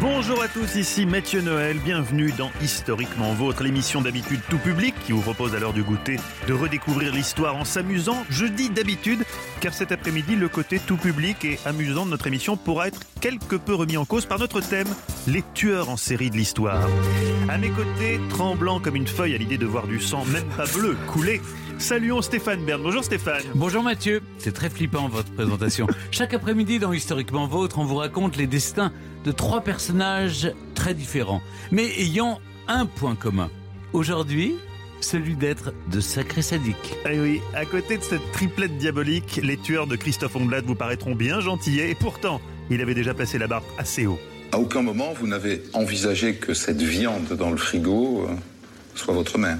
[0.00, 5.10] Bonjour à tous, ici Mathieu Noël, bienvenue dans Historiquement Vôtre, l'émission d'habitude tout public qui
[5.10, 8.24] vous propose à l'heure du goûter de redécouvrir l'histoire en s'amusant.
[8.30, 9.24] Je dis d'habitude,
[9.60, 13.56] car cet après-midi, le côté tout public et amusant de notre émission pourra être quelque
[13.56, 14.86] peu remis en cause par notre thème,
[15.26, 16.88] les tueurs en série de l'histoire.
[17.48, 20.66] À mes côtés, tremblant comme une feuille à l'idée de voir du sang, même pas
[20.66, 21.40] bleu, couler,
[21.78, 22.82] saluons Stéphane Bern.
[22.82, 23.42] Bonjour Stéphane.
[23.54, 25.86] Bonjour Mathieu, c'est très flippant votre présentation.
[26.10, 28.92] Chaque après-midi dans Historiquement Vôtre, on vous raconte les destins
[29.24, 33.50] de trois personnages très différents, mais ayant un point commun.
[33.92, 34.56] Aujourd'hui,
[35.00, 36.96] celui d'être de sacrés sadiques.
[37.08, 41.14] Eh oui, à côté de cette triplette diabolique, les tueurs de Christophe Ondelat vous paraîtront
[41.14, 42.40] bien gentillets, et pourtant,
[42.70, 44.18] il avait déjà placé la barre assez haut.
[44.52, 48.34] À aucun moment, vous n'avez envisagé que cette viande dans le frigo euh,
[48.94, 49.58] soit votre mère.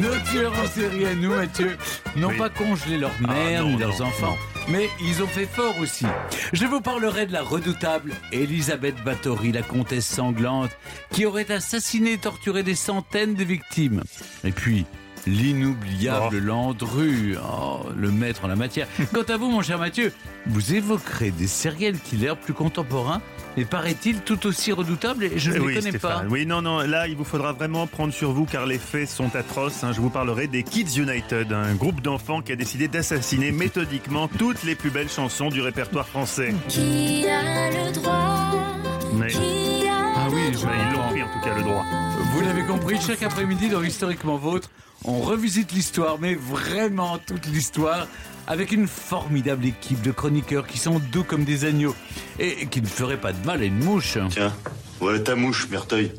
[0.00, 1.76] Nos tueurs en série à nous, Mathieu,
[2.16, 2.36] n'ont Oui.
[2.38, 4.36] pas congelé leurs Ah, mères non, ni leurs non, enfants.
[4.68, 6.04] Mais ils ont fait fort aussi.
[6.52, 10.70] Je vous parlerai de la redoutable Elisabeth Bathory, la comtesse sanglante,
[11.12, 14.02] qui aurait assassiné et torturé des centaines de victimes.
[14.44, 14.84] Et puis,
[15.26, 18.88] l'inoubliable Landru, oh, le maître en la matière.
[19.14, 20.12] Quant à vous, mon cher Mathieu,
[20.46, 23.22] vous évoquerez des serial killers plus contemporains,
[23.56, 26.24] mais paraît-il tout aussi redoutables, et je ne Eh les oui, connais pas.
[26.28, 29.34] Oui, non, non, là, il vous faudra vraiment prendre sur vous car les faits sont
[29.34, 29.82] atroces.
[29.84, 29.92] hein.
[29.92, 34.62] Je vous parlerai des Kids United, un groupe d'enfants qui a décidé d'assassiner méthodiquement toutes
[34.64, 36.54] les plus belles chansons du répertoire français.
[36.68, 38.52] Qui a le droit?
[39.14, 41.84] Mais, Qui a Ah oui, je mais ils l'ont pris en tout cas le droit.
[42.32, 44.68] Vous l'avez compris, chaque après-midi dans Historiquement Vôtre,
[45.04, 48.06] on revisite l'histoire, mais vraiment toute l'histoire,
[48.46, 51.94] avec une formidable équipe de chroniqueurs qui sont doux comme des agneaux
[52.38, 54.18] et qui ne feraient pas de mal à une mouche.
[54.30, 54.52] Tiens,
[55.00, 56.12] voilà ta mouche, Merteuil.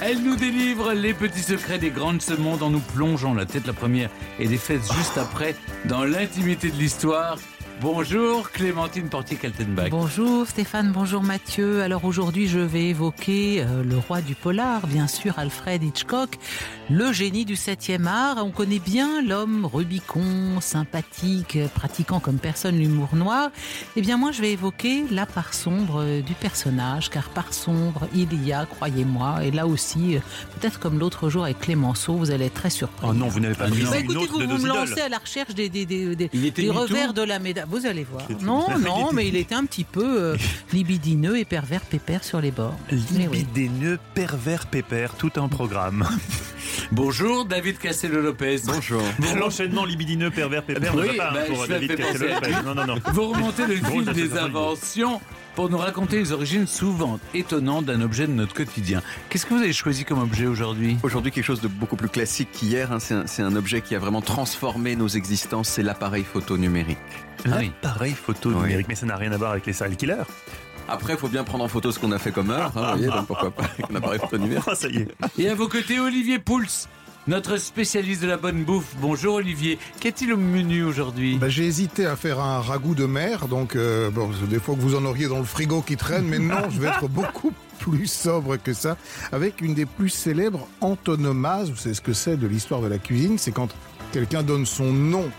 [0.00, 3.46] Elle nous délivre les petits secrets des grands de ce monde en nous plongeant la
[3.46, 5.56] tête la première et les fesses juste après
[5.86, 7.36] dans l'intimité de l'histoire.
[7.80, 9.90] Bonjour Clémentine Portier-Kaltenbach.
[9.90, 11.80] Bonjour Stéphane, bonjour Mathieu.
[11.80, 16.38] Alors aujourd'hui, je vais évoquer euh, le roi du polar, bien sûr Alfred Hitchcock,
[16.90, 18.36] le génie du 7e art.
[18.38, 23.50] On connaît bien l'homme Rubicon, sympathique, pratiquant comme personne l'humour noir.
[23.96, 28.08] Eh bien moi, je vais évoquer la part sombre euh, du personnage, car part sombre,
[28.14, 30.20] il y a, croyez-moi, et là aussi, euh,
[30.58, 33.06] peut-être comme l'autre jour avec Clémenceau, vous allez être très surpris.
[33.10, 33.82] Oh non, vous n'avez pas Ah pris.
[33.82, 34.88] Bah, une écoutez, autre vous, de vous nos me idoles.
[34.88, 37.64] lancez à la recherche des, des, revers de la médaille.
[37.68, 38.22] Vous allez voir.
[38.42, 40.36] Non, non, mais il était un petit peu euh,
[40.72, 42.76] libidineux et pervers pépère sur les bords.
[43.12, 43.38] Mais oui.
[43.38, 46.08] Libidineux, pervers, pépère, tout un programme.
[46.92, 48.60] Bonjour David Castello-Lopez.
[48.66, 49.02] Bonjour.
[49.38, 52.50] L'enchaînement libidineux, pervers, pépère Oui, ne va pas hein, bah, pour David Castello-Lopez.
[52.64, 52.94] Non, non, non.
[53.12, 55.20] Vous remontez le fil des inventions
[55.54, 59.02] pour nous raconter les origines souvent étonnantes d'un objet de notre quotidien.
[59.28, 60.96] Qu'est-ce que vous avez choisi comme objet aujourd'hui?
[61.02, 62.92] Aujourd'hui, quelque chose de beaucoup plus classique qu'hier.
[62.92, 62.98] hein.
[63.00, 65.68] C'est un, objet qui a vraiment transformé nos existences.
[65.68, 66.98] C'est l'appareil photo numérique.
[67.44, 67.60] Ah.
[67.62, 68.56] L'appareil photo Oui.
[68.62, 70.22] numérique, mais ça n'a rien à voir avec les serial killers.
[70.88, 72.72] Après, il faut bien prendre en photo ce qu'on a fait comme heure.
[72.76, 74.38] hein, vous voyez, donc pourquoi pas avec un appareil photo.
[74.66, 75.08] Ah, ça y est.
[75.38, 76.64] Et à vos côtés, Olivier Pouls,
[77.26, 78.94] notre spécialiste de la bonne bouffe.
[79.00, 79.78] Bonjour Olivier.
[80.00, 81.36] Qu'est-il au menu aujourd'hui?
[81.36, 84.80] Bah, j'ai hésité à faire un ragoût de mer, donc euh, bon, des fois que
[84.80, 88.10] vous en auriez dans le frigo qui traîne, mais non, je vais être beaucoup plus
[88.10, 88.96] sobre que ça,
[89.30, 91.70] avec une des plus célèbres antonomases.
[91.70, 93.68] Vous savez ce que c'est de l'histoire de la cuisine C'est quand
[94.12, 95.30] quelqu'un donne son nom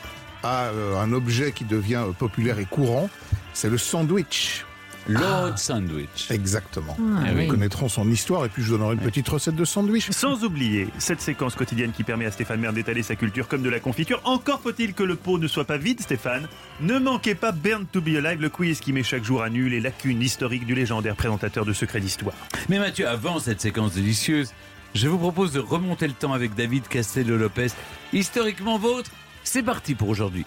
[0.43, 3.09] à euh, un objet qui devient euh, populaire et courant.
[3.53, 4.63] C'est le sandwich.
[5.07, 6.29] Lord Sandwich.
[6.29, 6.95] Exactement.
[6.99, 7.47] Ah, Nous oui.
[7.47, 10.09] connaîtrons son histoire et puis je vous donnerai une petite recette de sandwich.
[10.11, 13.69] Sans oublier cette séquence quotidienne qui permet à Stéphane Mère d'étaler sa culture comme de
[13.69, 14.21] la confiture.
[14.25, 16.47] Encore faut-il que le pot ne soit pas vide, Stéphane.
[16.81, 19.69] Ne manquez pas Burn to be Alive, le quiz qui met chaque jour à nu
[19.69, 22.35] les lacunes historiques du légendaire présentateur de Secrets d'Histoire.
[22.69, 24.53] Mais Mathieu, avant cette séquence délicieuse,
[24.95, 27.67] je vous propose de remonter le temps avec David Castello-Lopez.
[28.13, 29.11] Historiquement vôtre,
[29.43, 30.45] c'est parti pour aujourd'hui.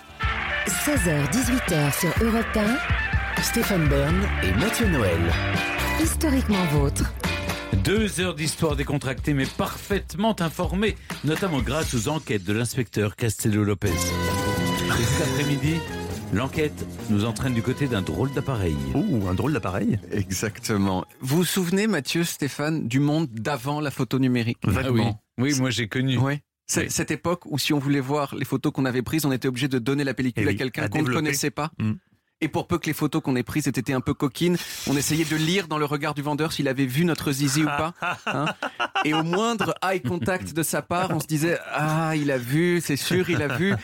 [0.66, 3.11] 16h-18h sur Europe 1,
[3.42, 5.18] Stéphane Bern et Mathieu Noël.
[6.02, 7.12] historiquement vôtre.
[7.84, 13.88] Deux heures d'histoire décontractée mais parfaitement informée, notamment grâce aux enquêtes de l'inspecteur Castello-Lopez.
[13.88, 15.74] Et cet après-midi,
[16.32, 18.76] l'enquête nous entraîne du côté d'un drôle d'appareil.
[18.94, 19.98] Ouh, un drôle d'appareil.
[20.12, 21.04] Exactement.
[21.20, 24.58] Vous vous souvenez, Mathieu, Stéphane, du monde d'avant la photo numérique?
[24.68, 25.02] Ah oui,
[25.38, 26.16] oui, moi j'ai connu.
[26.18, 26.38] Oui.
[26.66, 29.68] Cette époque où si on voulait voir les photos qu'on avait prises, on était obligé
[29.68, 31.70] de donner la pellicule Eh oui, à quelqu'un qu'on ne connaissait pas.
[31.78, 31.92] Mm.
[32.42, 34.56] Et pour peu que les photos qu'on ait prises aient été un peu coquines,
[34.88, 37.66] on essayait de lire dans le regard du vendeur s'il avait vu notre zizi ou
[37.66, 37.94] pas.
[38.26, 38.46] hein.
[39.04, 42.80] Et au moindre eye contact de sa part, on se disait ah il a vu,
[42.84, 43.74] c'est sûr il a vu.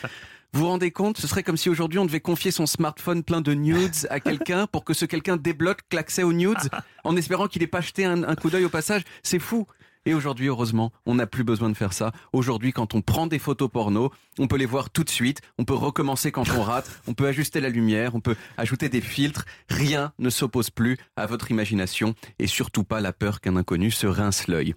[0.51, 3.39] Vous vous rendez compte Ce serait comme si aujourd'hui on devait confier son smartphone plein
[3.39, 6.57] de nudes à quelqu'un pour que ce quelqu'un débloque l'accès aux nudes
[7.05, 9.03] en espérant qu'il ait pas jeté un, un coup d'œil au passage.
[9.23, 9.67] C'est fou.
[10.05, 12.11] Et aujourd'hui, heureusement, on n'a plus besoin de faire ça.
[12.33, 15.65] Aujourd'hui, quand on prend des photos porno, on peut les voir tout de suite, on
[15.65, 19.45] peut recommencer quand on rate, on peut ajuster la lumière, on peut ajouter des filtres.
[19.69, 24.07] Rien ne s'oppose plus à votre imagination et surtout pas la peur qu'un inconnu se
[24.07, 24.73] rince l'œil.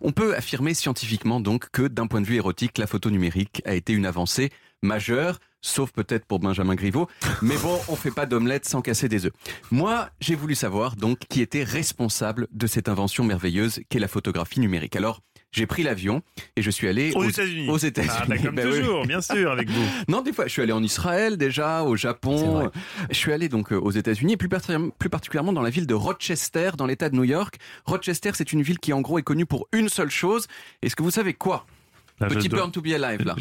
[0.00, 3.74] On peut affirmer scientifiquement donc que d'un point de vue érotique, la photo numérique a
[3.74, 4.50] été une avancée
[4.82, 7.08] majeure sauf peut-être pour Benjamin Griveaux.
[7.40, 9.32] Mais bon, on fait pas d'omelette sans casser des œufs.
[9.70, 14.60] Moi, j'ai voulu savoir donc qui était responsable de cette invention merveilleuse qu'est la photographie
[14.60, 14.94] numérique.
[14.94, 15.20] Alors,
[15.52, 16.20] j'ai pris l'avion
[16.56, 17.68] et je suis allé Aux États-Unis.
[17.70, 18.12] Aux États-Unis.
[18.20, 18.78] Ah, bah, comme Ben oui.
[18.80, 19.84] toujours, bien sûr, avec vous.
[20.08, 22.36] Non, des fois, je suis allé en Israël déjà, au C'est Japon.
[22.36, 22.68] vrai.
[23.10, 26.72] Je suis allé donc euh, aux États-Unis, et plus particulièrement dans la ville de Rochester,
[26.76, 27.56] dans l'État de New York.
[27.86, 30.46] Rochester, c'est une ville qui en gros est connue pour une seule chose.
[30.82, 31.64] Est-ce que vous savez quoi?
[32.20, 33.34] Là, Petit dois- Burn to be alive là.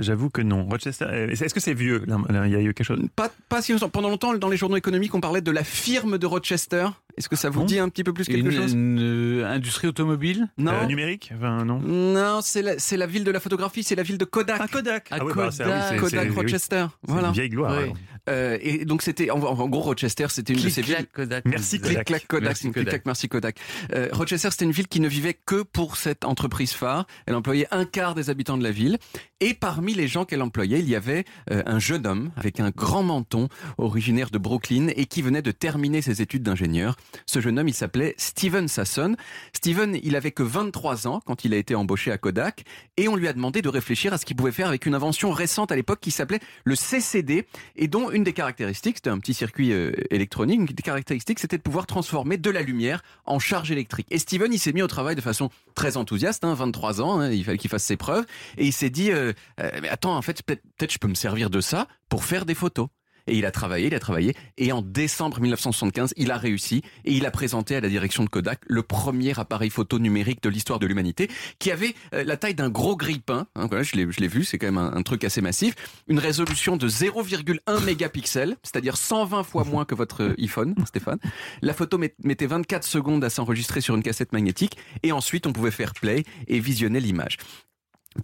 [0.00, 0.64] J'avoue que non.
[0.66, 3.00] Rochester, euh, est-ce que c'est vieux là, Il y a eu quelque chose?
[3.16, 3.88] Pas, pas si longtemps.
[3.88, 6.86] Pendant longtemps, dans les journaux économiques, on parlait de la firme de Rochester.
[7.16, 7.66] Est-ce que ça vous Bon.
[7.66, 8.98] dit un petit peu plus quelque Une, chose une,
[9.40, 10.72] euh, industrie automobile Non.
[10.72, 11.80] Euh, numérique Enfin, non.
[11.80, 14.58] non, c'est la, c'est la ville de la photographie, c'est la ville de Kodak.
[14.60, 15.08] Ah, Kodak.
[15.10, 16.86] Ah, Ah oui, bah, oui, c'est- c'est- Kodak oui, Rochester.
[17.04, 17.28] c'est Voilà.
[17.28, 17.72] une vieille gloire.
[17.72, 17.82] Ouais.
[17.84, 17.96] alors.
[18.28, 21.06] Euh, et donc c'était en, en gros Rochester, c'était une de ces villes.
[21.12, 21.44] Kodak.
[21.46, 22.06] Merci, Clic, Kodak.
[22.06, 22.44] clac, Kodak.
[22.44, 22.88] Merci, Clic, Kodak.
[22.90, 23.56] clac, merci Kodak.
[23.94, 27.06] Euh, Rochester, c'était une ville qui ne vivait que pour cette entreprise phare.
[27.26, 28.98] Elle employait un quart des habitants de la ville.
[29.40, 32.70] Et parmi les gens qu'elle employait, il y avait euh, un jeune homme avec un
[32.70, 36.96] grand menton, originaire de Brooklyn et qui venait de terminer ses études d'ingénieur.
[37.26, 39.14] Ce jeune homme, il s'appelait Steven Sasson.
[39.52, 42.64] Steven, il avait que 23 ans quand il a été embauché à Kodak
[42.96, 45.30] et on lui a demandé de réfléchir à ce qu'il pouvait faire avec une invention
[45.32, 47.44] récente à l'époque qui s'appelait le CCD
[47.76, 51.58] et dont une des caractéristiques, c'était un petit circuit euh, électronique, une des caractéristiques c'était
[51.58, 54.06] de pouvoir transformer de la lumière en charge électrique.
[54.10, 57.30] Et Steven, il s'est mis au travail de façon très enthousiaste, hein, 23 ans, hein,
[57.30, 58.24] il fallait qu'il fasse ses preuves
[58.56, 59.25] et il s'est dit, euh,
[59.60, 62.54] euh, mais attends, en fait, peut-être je peux me servir de ça pour faire des
[62.54, 62.88] photos.
[63.28, 67.12] Et il a travaillé, il a travaillé, et en décembre 1975, il a réussi, et
[67.12, 70.78] il a présenté à la direction de Kodak le premier appareil photo numérique de l'histoire
[70.78, 71.28] de l'humanité,
[71.58, 74.78] qui avait euh, la taille d'un gros grille-pain, hein, je l'ai vu, c'est quand même
[74.78, 75.74] un, un truc assez massif,
[76.06, 81.18] une résolution de 0,1 mégapixels, c'est-à-dire 120 fois moins que votre euh, iPhone, Stéphane.
[81.62, 85.52] La photo met- mettait 24 secondes à s'enregistrer sur une cassette magnétique, et ensuite on
[85.52, 87.38] pouvait faire play et visionner l'image.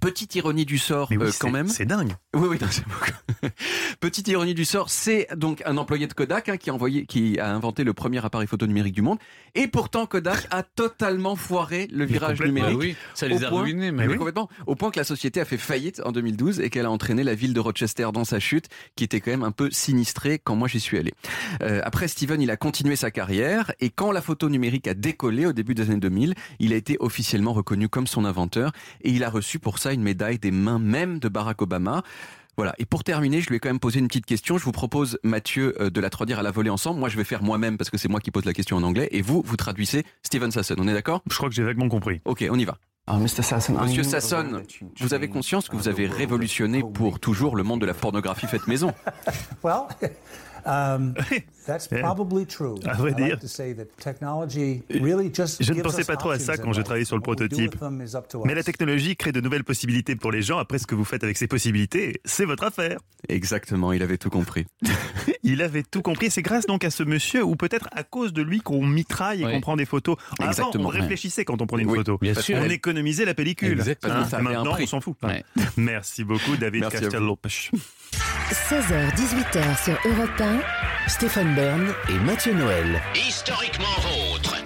[0.00, 1.68] Petite ironie du sort oui, euh, c'est- quand même.
[1.68, 2.14] C'est dingue.
[2.34, 3.10] Oui, oui, c'est beaucoup.
[4.00, 7.38] Petite ironie du sort, c'est donc un employé de Kodak hein, qui, a envoyé, qui
[7.38, 9.18] a inventé le premier appareil photo numérique du monde.
[9.54, 12.38] Et pourtant, Kodak a totalement foiré le virage.
[12.42, 12.78] Ah numérique.
[12.78, 13.92] oui, ça les Au a point- ruinés.
[13.92, 14.18] Mais Mais oui.
[14.18, 14.48] complètement.
[14.66, 17.34] Au point que la société a fait faillite en 2012 et qu'elle a entraîné la
[17.34, 20.68] ville de Rochester dans sa chute, qui était quand même un peu sinistrée quand moi
[20.68, 21.12] j'y suis allé.
[21.62, 25.46] Euh, après, Steven, il a continué sa carrière et quand la photo numérique a décollé
[25.46, 28.72] au début des années 2000, il a été officiellement reconnu comme son inventeur
[29.02, 32.02] et il a reçu pour ça une médaille des mains même de Barack Obama.
[32.56, 32.74] Voilà.
[32.78, 34.58] Et pour terminer, je lui ai quand même posé une petite question.
[34.58, 37.00] Je vous propose, Mathieu, euh, de la traduire à la volée ensemble.
[37.00, 39.08] Moi, je vais faire moi-même parce que c'est moi qui pose la question en anglais.
[39.10, 40.76] Et vous, vous traduisez Steven Sasson.
[40.78, 41.22] On est d'accord?
[41.30, 42.20] Je crois que j'ai vaguement compris.
[42.24, 42.76] Ok, on y va.
[43.18, 44.62] Monsieur Sasson,
[45.00, 48.68] vous avez conscience que vous avez révolutionné pour toujours le monde de la pornographie faite
[48.68, 48.92] maison.
[51.66, 52.02] That's Yeah.
[52.02, 52.74] probably true.
[52.84, 56.16] À vrai I like dire, to say that technology really just Je ne pensais pas
[56.16, 57.76] trop à ça quand je travaillais sur le prototype.
[58.44, 60.58] Mais la technologie crée de nouvelles possibilités pour les gens.
[60.58, 62.98] Après, ce que vous faites avec ces possibilités, c'est votre affaire.
[63.28, 64.66] Exactement, il avait tout compris.
[65.44, 66.30] Il avait tout compris.
[66.30, 69.44] C'est grâce donc à ce monsieur, ou peut-être à cause de lui, qu'on mitraille et
[69.46, 69.52] Oui.
[69.52, 70.16] qu'on prend des photos.
[70.38, 71.00] Avant, Exactement, on ouais.
[71.00, 72.16] réfléchissait quand on prenait une Oui, photo.
[72.20, 72.58] bien sûr.
[72.60, 73.72] qu'on économisait la pellicule.
[73.72, 74.14] Exactement.
[74.14, 75.16] Hein, Ça Maintenant, on s'en fout.
[75.24, 75.44] Ouais.
[75.76, 76.90] Merci beaucoup, David vous.
[76.90, 77.70] Castel-Lopez.
[78.70, 80.60] 16h-18h sur Europe 1.
[81.08, 83.02] Stéphane Bern et Mathieu Noël.
[83.14, 84.56] Historiquement vôtre.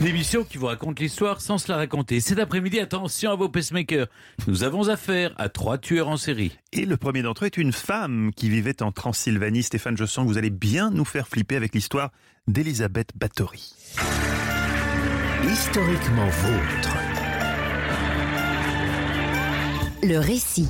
[0.00, 2.20] L'émission qui vous raconte l'histoire sans se la raconter.
[2.20, 4.06] Cet après-midi, attention à vos pacemakers.
[4.46, 6.58] Nous avons affaire à trois tueurs en série.
[6.72, 9.62] Et le premier d'entre eux est une femme qui vivait en Transylvanie.
[9.62, 12.10] Stéphane, je sens que vous allez bien nous faire flipper avec l'histoire
[12.48, 13.74] d'Elisabeth Bathory.
[15.44, 16.96] Historiquement vôtre.
[20.02, 20.68] Le récit.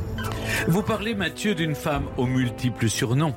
[0.67, 3.35] Vous parlez, Mathieu, d'une femme aux multiples surnoms.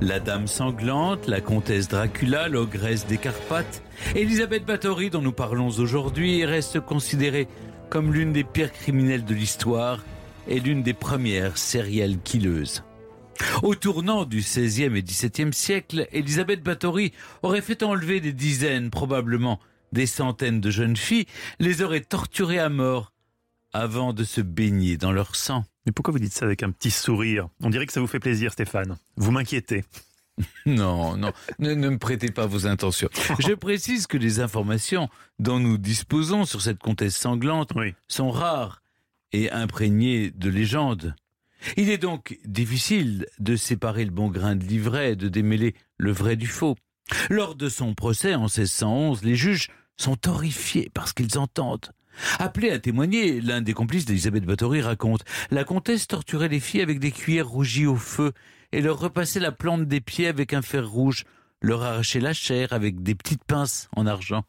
[0.00, 3.82] La dame sanglante, la comtesse Dracula, l'ogresse des Carpates.
[4.14, 7.48] Elisabeth Bathory, dont nous parlons aujourd'hui, reste considérée
[7.88, 10.04] comme l'une des pires criminelles de l'histoire
[10.48, 12.82] et l'une des premières serial killeuses.
[13.62, 19.60] Au tournant du XVIe et XVIIe siècle, Elisabeth Bathory aurait fait enlever des dizaines, probablement
[19.92, 21.26] des centaines de jeunes filles,
[21.58, 23.12] les aurait torturées à mort
[23.72, 25.64] avant de se baigner dans leur sang.
[25.86, 27.48] Mais pourquoi vous dites ça avec un petit sourire?
[27.62, 28.96] On dirait que ça vous fait plaisir, Stéphane.
[29.16, 29.84] Vous m'inquiétez.
[30.66, 33.08] Non, non, ne, ne me prêtez pas vos intentions.
[33.38, 37.94] Je précise que les informations dont nous disposons sur cette comtesse sanglante Oui.
[38.06, 38.82] sont rares
[39.32, 41.14] et imprégnées de légendes.
[41.78, 46.12] Il est donc difficile de séparer le bon grain de l'ivraie et de démêler le
[46.12, 46.76] vrai du faux.
[47.30, 51.92] Lors de son procès en 1611, les juges sont horrifiés par ce qu'ils entendent.
[52.38, 56.98] Appelé à témoigner, l'un des complices d'Elisabeth Bathory raconte La comtesse torturait les filles avec
[56.98, 58.32] des cuillères rougies au feu
[58.72, 61.24] et leur repassait la plante des pieds avec un fer rouge,
[61.60, 64.44] leur arrachait la chair avec des petites pinces en argent.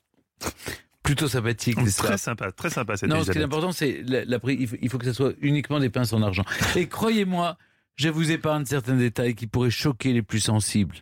[1.03, 4.03] Plutôt sympathique, c'est Très ça sympa, très sympa cette non, ce qui est important, c'est
[4.05, 6.43] la, il faut que ce soit uniquement des pinces en argent.
[6.75, 7.57] Et croyez-moi,
[7.95, 10.97] je vous épargne certains détails qui pourraient choquer les plus sensibles.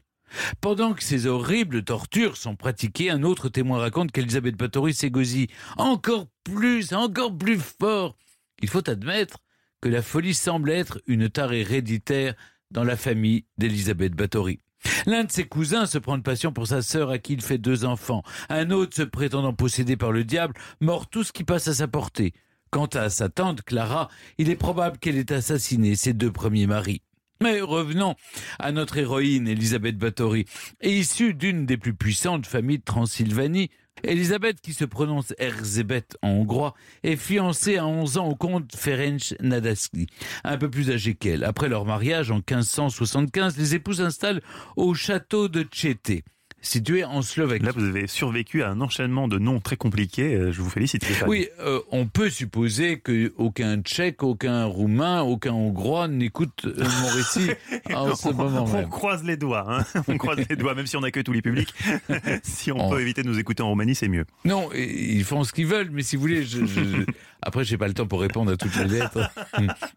[0.61, 6.27] Pendant que ces horribles tortures sont pratiquées, un autre témoin raconte qu'Elisabeth Bathory s'égosille encore
[6.43, 8.15] plus, encore plus fort.
[8.61, 9.39] Il faut admettre
[9.81, 12.35] que la folie semble être une tare héréditaire
[12.71, 14.59] dans la famille d'Elisabeth Bathory.
[15.05, 17.57] L'un de ses cousins se prend de passion pour sa sœur à qui il fait
[17.57, 18.23] deux enfants.
[18.49, 21.87] Un autre se prétendant possédé par le diable mord tout ce qui passe à sa
[21.87, 22.33] portée.
[22.71, 27.01] Quant à sa tante Clara, il est probable qu'elle ait assassiné ses deux premiers maris.
[27.41, 28.15] Mais revenons
[28.59, 30.45] à notre héroïne Elisabeth Bathory,
[30.81, 33.69] issue d'une des plus puissantes familles de Transylvanie.
[34.03, 39.35] Elisabeth, qui se prononce Erzébeth en hongrois, est fiancée à 11 ans au comte Ferenc
[39.41, 40.07] Nadasdy,
[40.43, 41.43] un peu plus âgé qu'elle.
[41.43, 44.41] Après leur mariage en 1575, les époux s'installent
[44.75, 46.23] au château de Tchété,
[46.65, 47.65] situé en Slovaquie.
[47.65, 50.33] Là, vous avez survécu à un enchaînement de noms très compliqués.
[50.35, 51.29] euh, Je vous félicite, Stéphane.
[51.29, 57.51] Oui, euh, on peut supposer qu'aucun Tchèque, aucun Roumain, aucun Hongrois n'écoute euh, mon récit
[57.93, 58.89] en ce on, moment on même.
[58.89, 60.01] croise les doigts, hein.
[60.07, 61.73] on croise les doigts, même si on accueille tous les publics.
[62.43, 62.89] si on Oh.
[62.91, 64.25] peut éviter de nous écouter en Roumanie, c'est mieux.
[64.43, 67.05] Non, ils font ce qu'ils veulent, mais si vous voulez, je, je- je-
[67.41, 69.29] après, j'ai pas le temps pour répondre à toutes les lettres.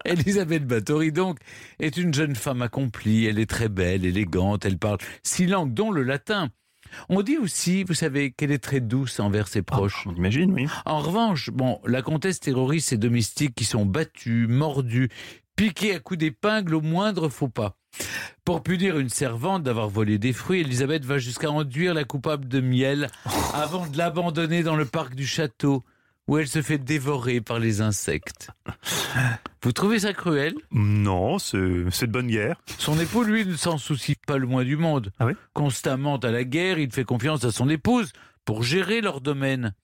[0.04, 1.38] Elisabeth Bathory, donc,
[1.80, 3.25] est une jeune femme accomplie.
[3.26, 4.64] Elle est très belle, élégante.
[4.64, 6.50] Elle parle six langues, dont le latin.
[7.09, 10.07] On dit aussi, vous savez, qu'elle est très douce envers ses proches.
[10.07, 10.66] on imagine, oui.
[10.85, 15.09] En revanche, bon, la comtesse terrorise ses domestiques qui sont battus, mordus,
[15.57, 17.76] piqués à coups d'épingle au moindre faux pas.
[18.45, 22.61] Pour punir une servante d'avoir volé des fruits, Elisabeth va jusqu'à enduire la coupable de
[22.61, 23.11] miel
[23.52, 25.83] avant de l'abandonner dans le parc du château,
[26.28, 28.50] où elle se fait dévorer par les insectes.
[29.62, 30.54] Vous trouvez ça cruel?
[30.70, 32.61] Non, c'est de bonne guerre.
[32.78, 35.11] Son époux, lui, ne s'en soucie pas le moins du monde.
[35.18, 35.32] Ah oui?
[35.54, 38.12] Constamment à la guerre, il fait confiance à son épouse
[38.44, 39.75] pour gérer leur domaine.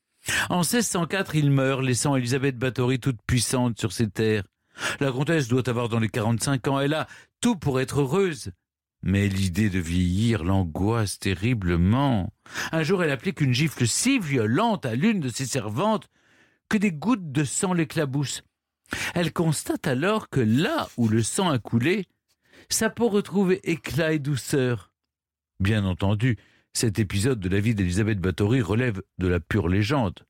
[0.51, 4.45] En 1604, il meurt, laissant Elisabeth Bathory toute puissante sur ses terres.
[5.01, 7.07] La comtesse doit avoir dans les 45 ans, elle a
[7.41, 8.53] tout pour être heureuse.
[9.03, 12.33] Mais l'idée de vieillir l'angoisse terriblement.
[12.73, 16.09] Un jour, elle applique une gifle si violente à l'une de ses servantes
[16.69, 18.43] que des gouttes de sang l'éclaboussent.
[19.15, 22.07] Elle constate alors que là où le sang a coulé,
[22.69, 24.93] sa peau retrouve éclat et douceur.
[25.61, 26.37] Bien entendu,
[26.73, 30.27] cet épisode de la vie d'Elisabeth Bathory relève de la pure légende.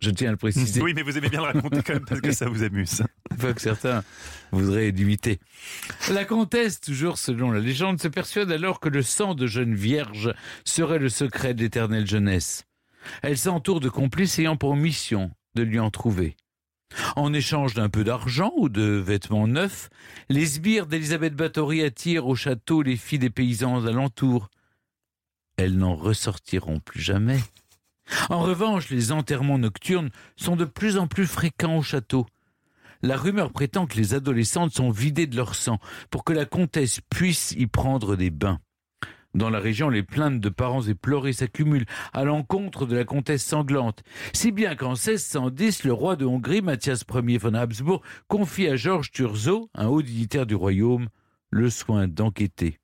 [0.00, 0.82] Je tiens à le préciser.
[0.82, 3.04] Oui, mais vous aimez bien le raconter quand même parce que ça vous amuse.
[3.38, 4.02] Fois que certains
[4.50, 5.38] voudraient l'imiter.
[6.10, 10.34] La comtesse, toujours selon la légende, se persuade alors que le sang de jeune vierge
[10.64, 12.64] serait le secret de l'éternelle jeunesse.
[13.22, 16.36] Elle s'entoure de complices ayant pour mission de lui en trouver.
[17.16, 19.88] En échange d'un peu d'argent ou de vêtements neufs,
[20.28, 24.50] les sbires d'Elisabeth Bathory attirent au château les filles des paysans alentours.
[25.56, 27.40] Elles n'en ressortiront plus jamais.
[28.28, 32.26] En revanche, les enterrements nocturnes sont de plus en plus fréquents au château.
[33.00, 35.78] La rumeur prétend que les adolescentes sont vidées de leur sang
[36.10, 38.60] pour que la comtesse puisse y prendre des bains.
[39.34, 44.02] Dans la région, les plaintes de parents éplorés s'accumulent à l'encontre de la comtesse sanglante,
[44.34, 49.10] si bien qu'en 1610, le roi de Hongrie, Mathias Ier von Habsbourg, confie à Georges
[49.10, 51.08] Turzo, un haut dignitaire du royaume,
[51.50, 52.78] le soin d'enquêter.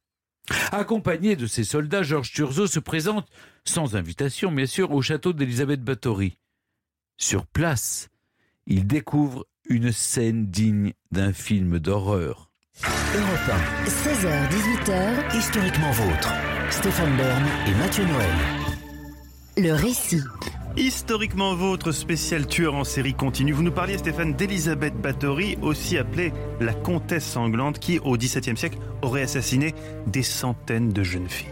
[0.72, 3.28] Accompagné de ses soldats, Georges Turzo se présente,
[3.64, 6.38] sans invitation bien sûr, au château d'Elisabeth Bathory.
[7.18, 8.08] Sur place,
[8.66, 12.47] il découvre une scène digne d'un film d'horreur.
[12.84, 14.92] Europe 16h-18h,
[15.34, 16.32] 1, historiquement vôtre.
[16.70, 18.28] Stéphane Bern et Mathieu Noël.
[19.56, 20.22] le récit.
[20.78, 23.50] Historiquement vôtre, spécial tueur en série continue.
[23.50, 28.78] Vous nous parliez, Stéphane, d'Elisabeth Bathory, aussi appelée la comtesse sanglante, qui, au XVIIe siècle,
[29.02, 29.74] aurait assassiné
[30.06, 31.48] des centaines de jeunes filles.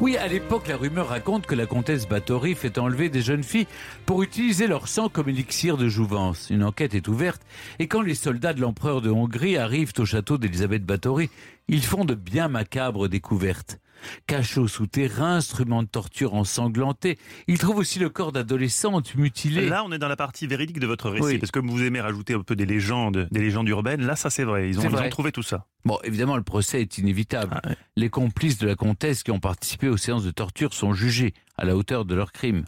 [0.00, 3.66] Oui, à l'époque, la rumeur raconte que la comtesse Bathory fait enlever des jeunes filles
[4.06, 6.48] pour utiliser leur sang comme élixir de jouvence.
[6.48, 7.42] Une enquête est ouverte
[7.80, 11.30] et quand les soldats de l'empereur de Hongrie arrivent au château d'Elisabeth Bathory,
[11.66, 13.80] ils font de bien macabres découvertes.
[14.26, 17.18] Cachots souterrains, instruments de torture ensanglantés.
[17.46, 19.68] Ils trouvent aussi le corps d'adolescentes mutilées.
[19.68, 21.38] Là, on est dans la partie véridique de votre récit, Oui.
[21.38, 24.04] parce que vous aimez rajouter un peu des légendes, des légendes urbaines.
[24.04, 24.68] Là, ça c'est vrai.
[24.68, 25.66] Ils ont, ils trouvé tout ça.
[25.84, 27.60] Bon, évidemment, le procès est inévitable.
[27.62, 27.76] Ah ouais.
[27.96, 31.64] Les complices de la comtesse qui ont participé aux séances de torture sont jugés à
[31.64, 32.64] la hauteur de leurs crimes.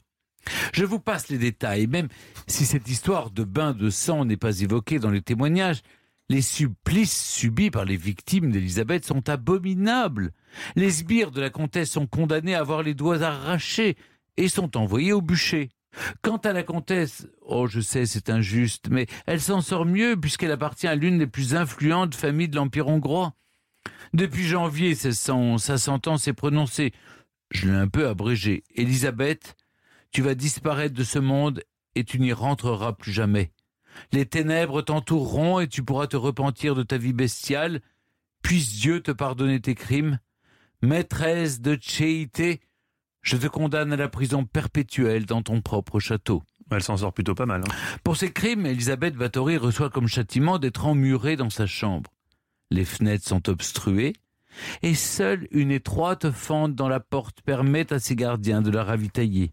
[0.72, 2.08] Je vous passe les détails, même
[2.46, 5.82] si cette histoire de bain de sang n'est pas évoquée dans les témoignages.
[6.30, 10.30] Les supplices subis par les victimes d'Élisabeth sont abominables.
[10.76, 13.96] Les sbires de la comtesse sont condamnés à avoir les doigts arrachés
[14.37, 15.70] et sont envoyés au bûcher.
[16.22, 20.52] Quant à la comtesse, oh je sais c'est injuste, mais elle s'en sort mieux puisqu'elle
[20.52, 23.34] appartient à l'une des plus influentes familles de l'Empire hongrois.
[24.12, 26.92] Depuis janvier 1611, sa sentence est prononcée.
[27.50, 28.62] Je l'ai un peu abrégée.
[28.76, 29.56] Élisabeth,
[30.12, 31.64] tu vas disparaître de ce monde
[31.96, 33.50] et tu n'y rentreras plus jamais.
[34.12, 37.80] Les ténèbres t'entoureront et tu pourras te repentir de ta vie bestiale.
[38.42, 40.18] Puisse Dieu te pardonner tes crimes.
[40.82, 42.61] Maîtresse de Tchéité,
[43.23, 46.42] je te condamne à la prison perpétuelle dans ton propre château.
[46.70, 47.62] Elle s'en sort plutôt pas mal.
[47.62, 47.99] hein.
[48.04, 52.11] Pour ces crimes, Elisabeth Bathory reçoit comme châtiment d'être emmurée dans sa chambre.
[52.70, 54.14] Les fenêtres sont obstruées
[54.82, 59.52] et seule une étroite fente dans la porte permet à ses gardiens de la ravitailler.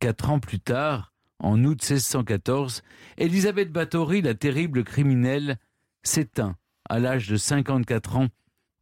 [0.00, 2.82] Quatre ans plus tard, en août 1614,
[3.18, 5.58] Elisabeth Bathory, la terrible criminelle,
[6.02, 6.56] s'éteint
[6.88, 8.28] à l'âge de 54 ans,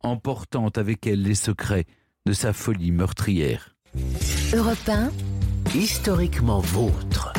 [0.02, 1.86] emportant avec elle les secrets
[2.26, 3.74] de sa folie meurtrière.
[4.54, 5.10] Europe 1,
[5.74, 7.33] Historiquement vôtre.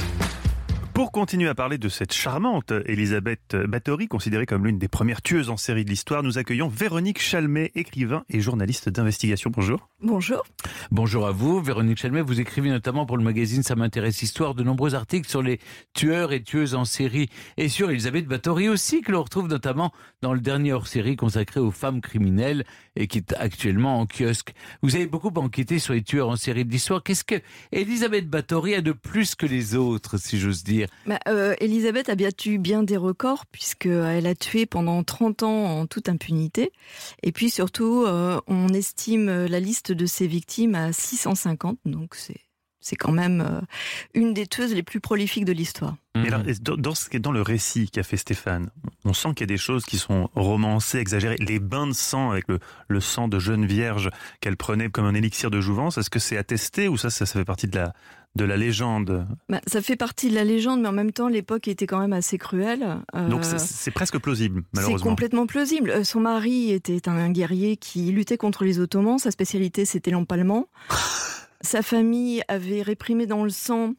[0.96, 5.50] Pour continuer à parler de cette charmante Elisabeth Bathory, considérée comme l'une des premières tueuses
[5.50, 9.52] en série de l'histoire, nous accueillons Véronique Chalmet, écrivain et journaliste d'investigation.
[9.54, 9.90] Bonjour.
[10.02, 10.46] Bonjour.
[10.92, 12.22] Bonjour à vous, Véronique Chalmet.
[12.22, 15.60] Vous écrivez notamment pour le magazine Ça m'intéresse Histoire de nombreux articles sur les
[15.94, 20.34] tueurs et tueuses en série et sur Elisabeth Bathory aussi, que l'on retrouve notamment dans
[20.34, 22.64] le dernier hors-série consacré aux femmes criminelles
[22.96, 24.54] et qui est actuellement en kiosque.
[24.82, 27.04] Vous avez beaucoup enquêté sur les tueurs en série de l'histoire.
[27.04, 30.88] Qu'est-ce que Elisabeth Bathory a de plus que les autres, si j'ose dire?
[31.06, 35.86] Bah, euh, Elisabeth a battu bien des records puisqu'elle a tué pendant 30 ans en
[35.88, 36.72] toute impunité.
[37.24, 41.80] Et puis surtout, euh, on estime la liste de ses victimes à 650.
[41.86, 42.45] Donc c'est
[42.88, 43.62] c'est quand même euh,
[44.14, 45.96] une des tueuses les plus prolifiques de l'histoire.
[46.14, 48.70] Mais alors, est-ce dans, dans ce le récit qu'a fait Stéphane,
[49.06, 51.36] on sent qu'il y a des choses qui sont romancées, exagérées.
[51.40, 55.16] Les bains de sang avec le, le sang de jeune vierge qu'elle prenait comme un
[55.16, 57.94] élixir de jouvence, est-ce que c'est attesté ou ça, ça, ça fait partie de la,
[58.36, 59.28] de la légende?
[59.50, 62.14] Bah, ça fait partie de la légende, mais en même temps, l'époque était quand même
[62.14, 62.98] assez cruelle.
[63.16, 65.10] Euh, Donc c'est- c'est presque plausible, C'est malheureusement.
[65.10, 65.90] complètement plausible.
[65.90, 69.18] Euh, Son mari était un guerrier qui luttait contre les Ottomans.
[69.18, 70.68] Sa spécialité, c'était l'empalement.
[71.66, 73.94] Sa famille avait réprimé dans le sang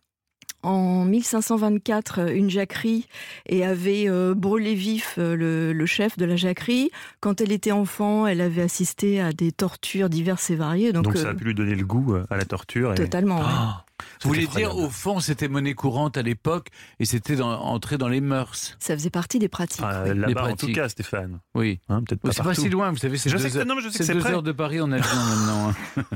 [0.62, 3.07] en 1524 euh, une jacquerie
[3.46, 6.90] et avait euh, brûlé vif euh, le, le chef de la jacquerie.
[7.20, 10.92] Quand elle était enfant, elle avait assisté à des tortures diverses et variées.
[10.92, 12.92] Donc, Donc, ça a euh, pu lui donner le goût à la torture.
[12.92, 13.44] et- Totalement, ouais.
[13.46, 13.85] Ah,
[14.22, 18.09] Vous voulez dire, au fond, c'était monnaie courante à l'époque et c'était dans- entré dans
[18.09, 18.76] les mœurs.
[18.78, 19.85] ça faisait partie des pratiques.
[19.85, 20.11] Ah, oui.
[20.14, 21.40] Les Là-bas, en tout cas, Stéphane.
[21.54, 21.80] Oui.
[21.88, 23.66] Hein, Peut-être pas c'est pas si loin, vous savez, c'est Je deux, sais que- heures,
[23.66, 25.74] non, mais je sais que deux heures de Paris en avion maintenant.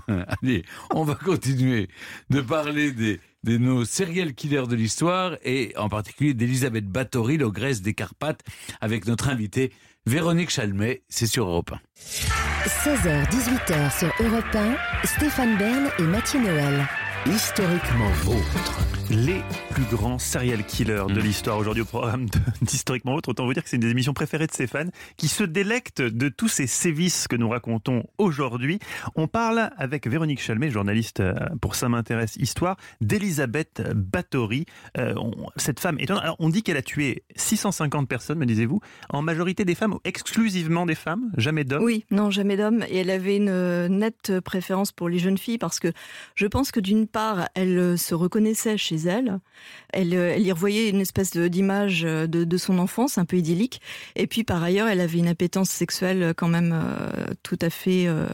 [0.08, 0.24] hein.
[0.42, 0.64] Allez,
[0.94, 1.88] on va continuer
[2.30, 7.80] de parler des, de nos serial killers de l'histoire et en particulier d'Elisabeth Bathory, l'ogresse
[7.82, 8.42] des Carpates,
[8.80, 9.72] avec notre invitée
[10.06, 11.80] Véronique Chalmet, c'est sur Europe 1.
[12.68, 16.86] 16h-18h sur Europe 1, Stéphane Bern et Mathieu Noël.
[17.26, 18.99] Historiquement vôtre.
[19.10, 22.26] Les plus grands serial killers de l'histoire aujourd'hui au programme
[22.62, 23.30] d'Historiquement Autre.
[23.30, 26.28] Autant vous dire que c'est une des émissions préférées de Stéphane qui se délecte de
[26.28, 28.78] tous ces sévices que nous racontons aujourd'hui.
[29.16, 34.66] On parle avec Véronique Chalmet, journaliste euh, pour Ça m'intéresse Histoire, d'Elisabeth Bathory.
[34.96, 36.22] Euh, on- cette femme étonnante.
[36.22, 40.00] Alors, on dit qu'elle a tué 650 personnes, me disiez-vous, en majorité des femmes ou
[40.04, 41.82] exclusivement des femmes, jamais d'hommes?
[41.82, 42.84] Oui, non, jamais d'homme.
[42.88, 45.88] Et elle avait une euh, nette préférence pour les jeunes filles parce que
[46.36, 49.38] je pense que d'une part, elle se reconnaissait chez elle.
[49.92, 53.36] Elle, euh, elle y revoyait une espèce d'image euh, de, de son enfance un peu
[53.36, 53.80] idyllique.
[54.16, 57.70] Et puis par ailleurs, elle avait une appétence sexuelle euh, quand même euh, tout à
[57.70, 58.26] fait euh,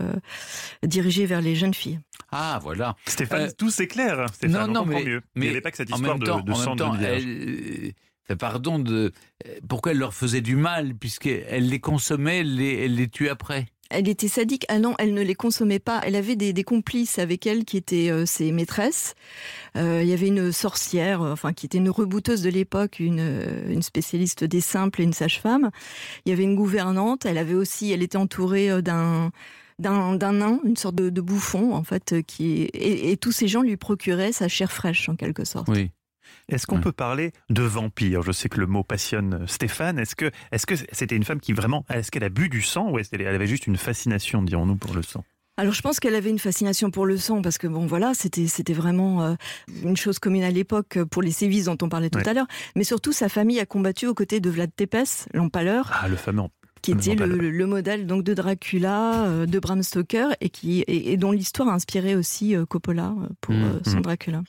[0.85, 2.01] dirigée vers les jeunes filles.
[2.33, 2.97] Ah, voilà.
[3.07, 4.27] Stéphane, Euh, tout c'est clair.
[4.33, 5.23] Stéphane, on comprend mieux.
[5.37, 7.93] il n'y avait pas que cette histoire de, de en sang de temps, elle,
[8.31, 9.13] euh, pardon de
[9.69, 13.67] pourquoi elle leur faisait du mal puisqu'elle les consommait, elle les, elle les tue après?
[13.91, 14.65] Elle était sadique.
[14.69, 16.01] Ah non, elle ne les consommait pas.
[16.05, 19.15] Elle avait des, complices avec elle qui étaient euh, ses maîtresses.
[19.77, 23.21] Euh, il y avait une sorcière, euh, enfin qui était une rebouteuse de l'époque, une,
[23.21, 25.71] euh, une spécialiste des simples et une sage-femme.
[26.25, 27.27] Il y avait une gouvernante.
[27.27, 29.31] Elle avait aussi, elle était entourée euh, d'un
[29.79, 33.47] d'un d'un nain, une sorte de, de bouffon en fait, qui et, et tous ces
[33.47, 35.69] gens lui procuraient sa chair fraîche en quelque sorte.
[35.69, 35.91] Oui.
[36.49, 39.99] Est-ce qu'on peut parler de vampire Je sais que le mot passionne Stéphane.
[39.99, 42.91] Est-ce que est-ce que c'était une femme qui vraiment est-ce qu'elle a bu du sang
[42.91, 45.25] ou est-ce qu'elle avait juste une fascination, dirons-nous, pour le sang?
[45.59, 48.47] Alors je pense qu'elle avait une fascination pour le sang parce que bon voilà c'était
[48.47, 49.35] c'était vraiment euh,
[49.83, 52.29] une chose commune à l'époque pour les sévices dont on parlait tout Ouais.
[52.29, 56.09] à l'heure mais surtout sa famille a combattu aux côtés de Vlad Tepes l'empaleur Ah,
[56.09, 56.43] le fameux.
[56.83, 61.17] qui était le, modèle donc de Dracula euh, de Bram Stoker et qui et, et
[61.17, 64.03] dont l'histoire a inspiré aussi euh, Coppola euh, pour Mmh, euh, son mmh.
[64.03, 64.43] Dracula.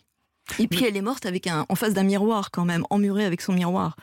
[0.59, 3.41] Et puis elle est morte avec un, en face d'un miroir quand même, emmurée avec
[3.41, 3.95] son miroir.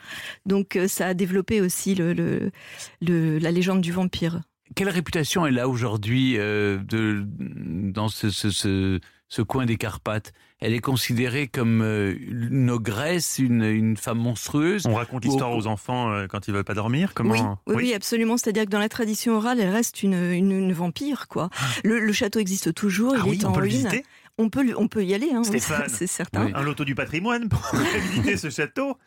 [0.45, 2.51] Donc euh, ça a développé aussi le, le,
[3.01, 4.41] le- la légende du vampire.
[4.75, 10.33] Quelle réputation elle a aujourd'hui euh, dans ce, ce, ce, ce coin des Carpates?
[10.59, 14.85] Elle est considérée comme euh, une ogresse, une, une femme monstrueuse.
[14.87, 17.11] On raconte l'histoire aux enfants euh, quand ils veulent pas dormir.
[17.13, 18.37] Comment Oui, oui, oui, absolument.
[18.37, 21.49] C'est-à-dire que dans la tradition orale, elle reste une, une, une vampire, quoi.
[21.83, 23.77] Le, le château existe toujours, Ah il oui, est on en peut le ruine.
[23.77, 24.05] visiter
[24.37, 25.41] on peut, on peut y aller, hein,
[25.87, 26.51] c'est certain.
[26.53, 27.61] un loto du patrimoine pour
[28.11, 28.97] visiter ce château.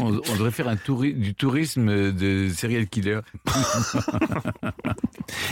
[0.00, 3.20] On, on devrait faire un touri- du tourisme de serial killer.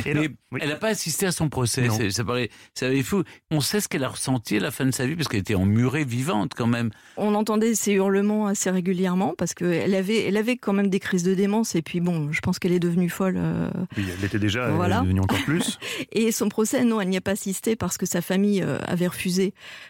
[0.07, 0.29] Mais
[0.61, 1.89] Elle n'a pas assisté à son procès.
[2.11, 3.23] Ça paraît, ça paraît fou.
[3.51, 5.55] On sait ce qu'elle a ressenti à la fin de sa vie parce qu'elle était
[5.55, 6.91] emmurée vivante quand même.
[7.17, 11.25] On entendait ses hurlements assez régulièrement parce qu'elle avait, elle avait quand même des crises
[11.25, 13.35] de démence et puis bon, je pense qu'elle est devenue folle.
[13.37, 14.97] euh, Oui, elle l'était déjà, Voilà.
[14.97, 15.79] elle est devenue encore plus.
[16.13, 19.07] Et son procès, non, elle n'y a pas assisté parce que sa famille euh, avait
[19.09, 19.26] refusé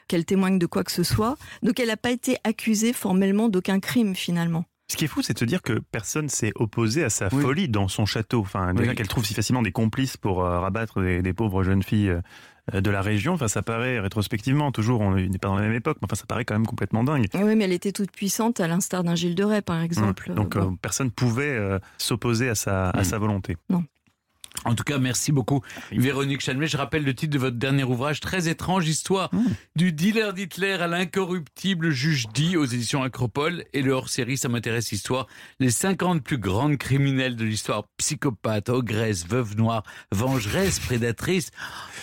[0.09, 1.37] qu'elle témoigne de quoi que ce soit.
[1.63, 4.65] Donc elle n'a pas été accusée formellement d'aucun crime finalement.
[4.89, 7.69] Ce qui est fou, c'est de se dire que personne s'est opposé à sa folie
[7.69, 8.41] dans son château.
[8.41, 8.95] Enfin, déjà Oui.
[8.97, 12.11] qu'elle trouve si facilement des complices pour euh, rabattre des, des pauvres jeunes filles
[12.73, 13.33] euh, de la région.
[13.33, 16.27] Enfin, ça paraît rétrospectivement, toujours, on n'est pas dans la même époque, mais enfin, ça
[16.27, 17.27] paraît quand même complètement dingue.
[17.35, 20.33] Oui, mais elle était toute puissante à l'instar d'un Gilles de Rais par exemple.
[20.35, 20.73] Donc, Bon.
[20.73, 23.57] euh, personne pouvait euh, s'opposer à sa, à sa volonté.
[24.67, 26.67] En tout cas, merci beaucoup, Véronique Chalmet.
[26.67, 29.31] Je rappelle le titre de votre dernier ouvrage, Très étrange histoire
[29.77, 33.65] du dealer d'Hitler à l'incorruptible juge dit aux éditions Acropole.
[33.73, 35.29] Et le hors-série, ça m'intéresse histoire.
[35.61, 37.85] Les 50 plus grandes criminelles de l'histoire.
[37.97, 41.51] Psychopathes, ogresses, veuves noires, vengeresses, prédatrices.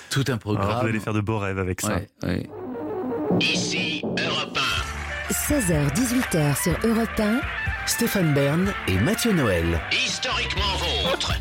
[0.10, 0.70] Tout un programme.
[0.70, 1.96] Alors, vous allez faire de beaux rêves avec ça.
[1.96, 2.50] Ouais, ouais.
[3.42, 4.60] Ici Europe
[5.30, 7.42] 16h-18h sur Europe 1.
[7.88, 9.82] Stéphane Bern et Mathieu Noël.
[9.92, 11.34] 1, historiquement vôtre.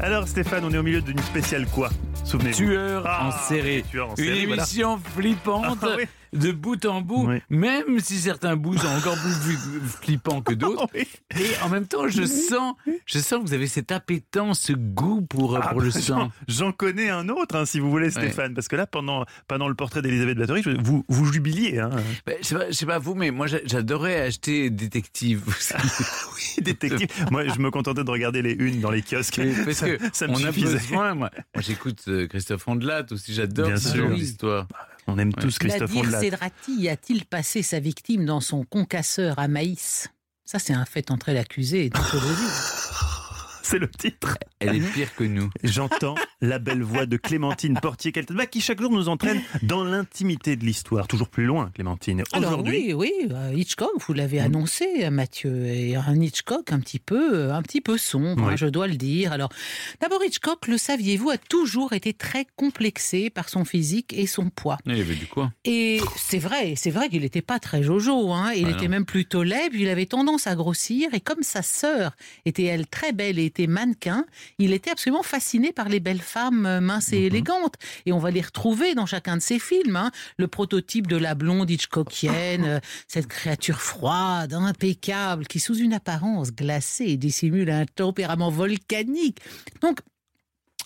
[0.00, 1.90] Alors, Stéphane, on est au milieu d'une spéciale quoi?
[2.24, 2.56] Souvenez-vous.
[2.56, 3.82] Tueur Ah, en série.
[3.84, 4.62] tueur en Une série, voilà.
[4.62, 6.04] émission flippante Ah, oui.
[6.32, 9.56] De bout en bout, même si certains bouts sont encore plus
[10.02, 10.86] flippants que d'autres.
[11.32, 12.74] Ah, Et en même temps, je sens,
[13.06, 16.32] je sens que vous avez cette appétence, ce goût pour, Ah, pour le bah, sang.
[16.48, 19.74] J'en connais un autre, hein, si vous voulez, Stéphane, parce que là, pendant, pendant le
[19.74, 21.78] portrait d'Elisabeth Bathory, vous, vous jubiliez.
[21.78, 21.90] Hein.
[22.26, 25.42] Ben, je, sais pas, je sais pas vous, mais moi j'a- j'adorais acheter Détective.
[26.36, 27.08] oui, Détective.
[27.30, 29.40] moi, je me contentais de regarder les unes dans les kiosques.
[29.64, 30.78] Parce ça, que ça me on a suffisait.
[30.78, 31.30] besoin, moi.
[31.54, 34.08] Moi, j'écoute euh, Christophe Ondelat aussi, j'adore Bien ce sûr.
[34.08, 34.66] genre d'histoire.
[35.06, 36.20] On aime tous Christophe Nadir Ondelat.
[36.20, 40.08] Sedrati a-t-il passé sa victime dans son concasseur à maïs?
[40.44, 42.42] Ça, c'est un fait entre l'accusé et d'anthologie.
[43.62, 44.36] C'est le titre.
[44.58, 45.50] Elle est pire que nous.
[45.62, 50.64] J'entends la belle voix de Clémentine Portier-Keltenbach qui chaque jour nous entraîne dans l'intimité de
[50.64, 51.06] l'histoire.
[51.06, 52.22] Toujours plus loin, Clémentine.
[52.36, 56.98] Aujourd'hui, oui, oui, euh, Hitchcock, vous l'avez annoncé, euh, Mathieu, et un Hitchcock un petit
[56.98, 58.52] peu, euh, un petit peu sombre, Oui.
[58.52, 59.32] hein, je dois le dire.
[59.32, 59.50] Alors,
[60.00, 64.78] d'abord, Hitchcock, le saviez-vous, a toujours été très complexé par son physique et son poids.
[64.86, 65.52] Il y avait du quoi?
[65.64, 68.32] Et c'est vrai, c'est vrai qu'il n'était pas très jojo.
[68.32, 68.52] Hein.
[68.56, 68.90] Il Ah était non.
[68.90, 71.12] même plutôt laid, puis il avait tendance à grossir.
[71.12, 72.12] Et comme sa sœur
[72.46, 74.24] était, elle, très belle et était mannequin,
[74.58, 77.74] il était absolument fasciné par les belles femmes euh, minces et élégantes.
[78.06, 79.96] Et on va les retrouver dans chacun de ses films.
[79.96, 80.10] hein.
[80.36, 86.52] Le prototype de la blonde Hitchcockienne, euh, cette créature froide, impeccable, qui sous une apparence
[86.52, 89.38] glacée dissimule un tempérament volcanique.
[89.82, 90.00] Donc,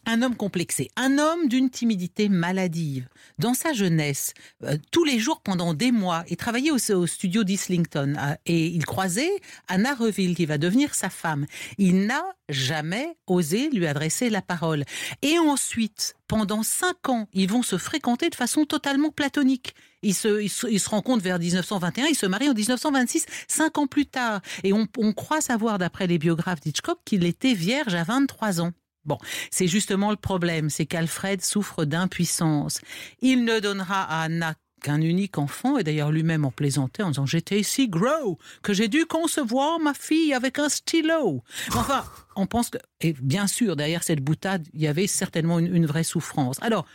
[0.06, 3.08] un homme complexé, un homme d'une timidité maladive.
[3.38, 8.14] Dans sa jeunesse, euh, tous les jours pendant des mois, il travaillait au, studio d'Islington
[8.18, 9.30] à- et il croisait
[9.68, 11.46] Anna Reville qui va devenir sa femme.
[11.78, 14.84] Il n'a jamais osé lui adresser la parole.
[15.22, 19.74] Et ensuite, pendant cinq ans, ils vont se fréquenter de façon totalement platonique.
[20.02, 23.78] Ils se, ils se, ils se rencontrent vers 1921, ils se marient en 1926, cinq
[23.78, 24.40] ans plus tard.
[24.62, 28.72] Et on, on croit savoir, d'après les biographes d'Hitchcock, qu'il était vierge à 23 ans.
[29.04, 29.18] Bon,
[29.50, 32.80] c'est justement le problème, c'est qu'Alfred souffre d'impuissance.
[33.20, 37.26] Il ne donnera à Anna qu'un unique enfant, et d'ailleurs lui-même en plaisantait en disant
[37.26, 41.42] J'étais si gros que j'ai dû concevoir ma fille avec un stylo.
[41.68, 42.04] Enfin,
[42.36, 42.78] on pense que.
[43.00, 46.58] Et bien sûr, derrière cette boutade, il y avait certainement une, une vraie souffrance.
[46.60, 46.86] Alors,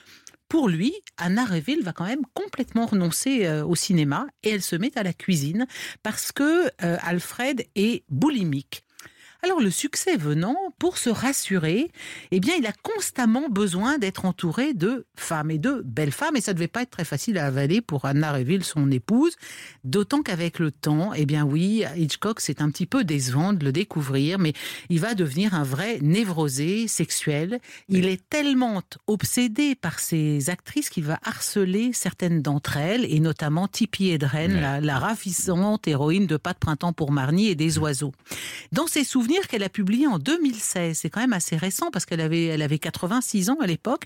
[0.50, 4.76] pour lui, Anna Reville va quand même complètement renoncer euh, au cinéma et elle se
[4.76, 5.68] met à la cuisine
[6.02, 8.84] parce que euh, Alfred est boulimique.
[9.42, 11.92] Alors le succès venant, pour se rassurer,
[12.32, 16.42] eh bien il a constamment besoin d'être entouré de femmes et de belles femmes et
[16.42, 19.38] ça devait pas être très facile à avaler pour Anna Reville, son épouse,
[19.86, 23.72] d'autant qu'avec le temps, eh bien oui, Hitchcock c'est un petit peu décevant de le
[23.72, 24.52] découvrir, mais
[24.90, 27.60] il va devenir un vrai névrosé sexuel.
[27.88, 33.70] Il est tellement obsédé par ces actrices qu'il va harceler certaines d'entre elles et notamment
[33.70, 38.12] Tippi Hedren, la, la ravissante héroïne de Pas de printemps pour Marnie et des oiseaux.
[38.74, 42.22] Dans ses souvenirs qu'elle a publiés en 2016, c'est quand même assez récent parce qu'elle
[42.22, 44.04] avait, elle avait 86 ans à l'époque,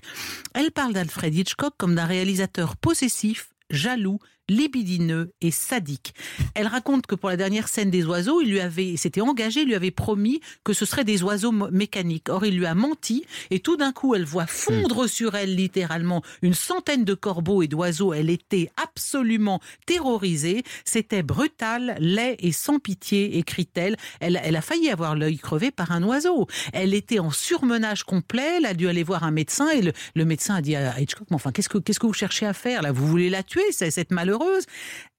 [0.54, 6.14] elle parle d'Alfred Hitchcock comme d'un réalisateur possessif, jaloux, libidineux et sadique.
[6.54, 9.68] Elle raconte que pour la dernière scène des oiseaux, il lui avait, s'était engagé, il
[9.68, 12.28] lui avait promis que ce seraient des oiseaux mécaniques.
[12.28, 16.22] Or, il lui a menti et tout d'un coup, elle voit fondre sur elle littéralement
[16.42, 18.12] une centaine de corbeaux et d'oiseaux.
[18.12, 20.62] Elle était absolument terrorisée.
[20.84, 23.96] C'était brutal, laid et sans pitié, écrit-elle.
[24.20, 26.46] Elle, elle a failli avoir l'œil crevé par un oiseau.
[26.74, 28.58] Elle était en surmenage complet.
[28.58, 31.28] Elle a dû aller voir un médecin et le, le médecin a dit à Hitchcock,
[31.30, 32.92] mais enfin, qu'est-ce que, qu'est-ce que vous cherchez à faire là?
[32.92, 34.33] Vous voulez la tuer, cette malheureuse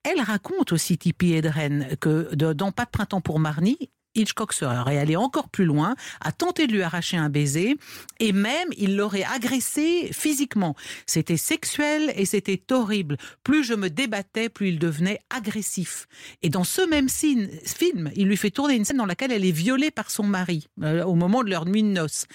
[0.03, 5.15] Elle raconte aussi, Tippi Hedren, que dans Pas de printemps pour Marnie, Hitchcock serait allé
[5.15, 7.75] encore plus loin, a tenté de lui arracher un baiser,
[8.19, 10.75] et même il l'aurait agressé physiquement.
[11.05, 13.17] C'était sexuel et c'était horrible.
[13.43, 16.07] Plus je me débattais, plus il devenait agressif.
[16.41, 19.51] Et dans ce même film, il lui fait tourner une scène dans laquelle elle est
[19.51, 22.25] violée par son mari, euh, au moment de leur nuit de noces.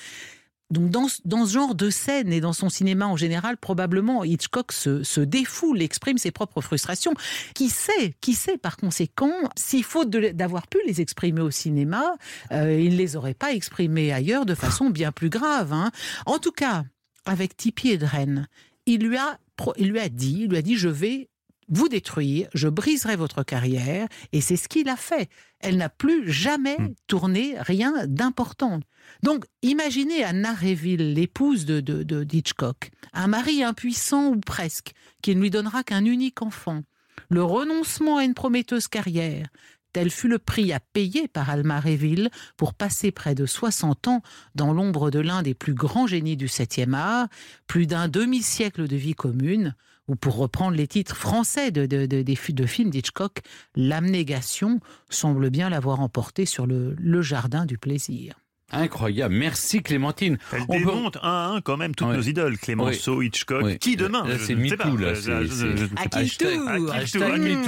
[0.70, 4.72] Donc dans, dans ce genre de scène et dans son cinéma en général, probablement Hitchcock
[4.72, 7.14] se, défoule, exprime ses propres frustrations.
[7.54, 12.04] Qui sait, qui sait par conséquent, si faute de- d'avoir pu les exprimer au cinéma,
[12.52, 15.72] euh, il ne les aurait pas exprimées ailleurs de façon bien plus grave.
[15.72, 15.90] hein.
[16.26, 16.84] En tout cas,
[17.24, 18.46] avec Tippi Hedren,
[18.86, 19.38] il lui a,
[19.76, 21.29] il lui a dit, il lui a dit, je vais
[21.70, 25.30] vous détruire, je briserai votre carrière, et c'est ce qu'il a fait.
[25.60, 28.80] Elle n'a plus jamais tourné rien d'important.
[29.22, 35.34] Donc, imaginez Anna Reville, l'épouse de, de, de Hitchcock, un mari impuissant ou presque, qui
[35.34, 36.82] ne lui donnera qu'un unique enfant,
[37.28, 39.46] le renoncement à une prometteuse carrière.
[39.92, 44.22] Tel fut le prix à payer par Alma Reville pour passer près de 60 ans
[44.54, 47.28] dans l'ombre de l'un des plus grands génies du 7e art,
[47.66, 49.74] plus d'un demi-siècle de vie commune,
[50.10, 52.34] ou pour reprendre les titres français de, de,
[52.66, 53.38] films d'Hitchcock,
[53.76, 58.34] l'abnégation semble bien l'avoir emporté sur le, le jardin du plaisir.
[58.72, 59.34] Incroyable.
[59.34, 60.38] Merci Clémentine.
[60.52, 62.16] Elle On peut- démonte un à un quand même toutes Ouais.
[62.16, 62.56] nos idoles.
[62.58, 63.62] Clémenceau, Hitchcock.
[63.64, 63.78] Oui.
[63.78, 65.08] Qui demain c'est MeToo, là.
[65.28, 67.58] Euh, hashtag-.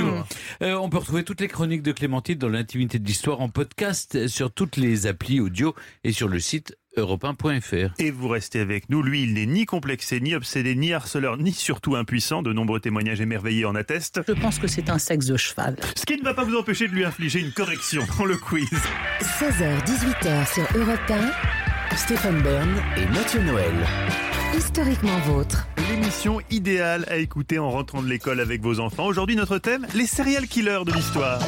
[0.63, 4.29] Euh, on peut retrouver toutes les chroniques de Clémentine dans l'intimité de l'histoire en podcast
[4.29, 5.75] sur toutes les applis audio
[6.05, 7.93] et sur le site europe1.fr.
[7.99, 9.03] Et vous restez avec nous.
[9.03, 12.43] Lui, il n'est ni complexé, ni obsédé, ni harceleur, ni surtout impuissant.
[12.43, 14.21] De nombreux témoignages émerveillés en attestent.
[14.27, 15.77] Je pense que c'est un sexe de cheval.
[15.97, 18.69] Ce qui ne va pas vous empêcher de lui infliger une correction dans le quiz.
[19.21, 21.01] 16h-18h sur Europe
[21.91, 23.75] 1, Stéphane Bern et Mathieu Noël.
[24.57, 25.67] Historiquement vôtre.
[25.91, 29.07] L'émission idéale à écouter en rentrant de l'école avec vos enfants.
[29.07, 31.41] Aujourd'hui, notre thème, les serial killers de l'histoire.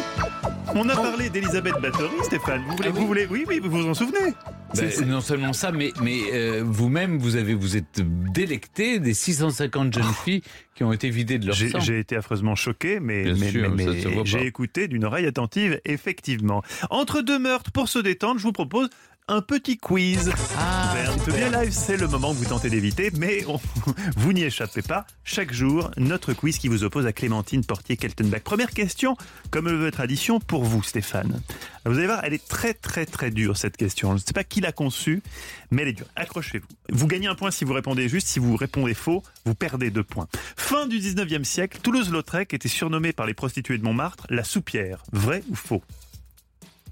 [0.74, 2.62] On a parlé d'Elisabeth Bathory, Stéphane.
[2.68, 4.32] Vous voulez, Ah oui vous voulez, oui, oui, vous vous en souvenez?
[4.74, 8.00] Ben, non seulement ça, mais, mais euh, vous-même, vous avez vous êtes
[8.32, 10.42] délecté des 650 jeunes filles
[10.74, 11.78] qui ont été vidées de leur J'ai sang.
[11.78, 16.62] j'ai été affreusement choqué, mais, mais- j'ai écouté d'une oreille attentive, effectivement.
[16.90, 18.88] Entre deux meurtres, pour se détendre, je vous propose
[19.26, 20.30] un petit quiz.
[20.58, 20.94] Ah,
[21.26, 23.58] be alive, c'est le moment que vous tentez d'éviter, mais on-
[24.18, 25.06] vous n'y échappez pas.
[25.24, 28.42] Chaque jour, notre quiz qui vous oppose à Clémentine Portier-Keltenbach.
[28.42, 29.16] Première question,
[29.50, 31.40] comme le veut tradition, pour vous, Stéphane.
[31.86, 34.10] Vous allez voir, elle est très très très dure cette question.
[34.10, 35.22] Je ne sais pas qui l'a conçue,
[35.70, 36.06] mais elle est dure.
[36.16, 36.66] Accrochez-vous.
[36.90, 38.28] Vous gagnez un point si vous répondez juste.
[38.28, 40.28] Si vous répondez faux, vous perdez deux points.
[40.56, 45.02] Fin du 19e siècle, Toulouse-Lautrec était surnommée par les prostituées de Montmartre la soupière.
[45.12, 45.82] Vrai ou faux?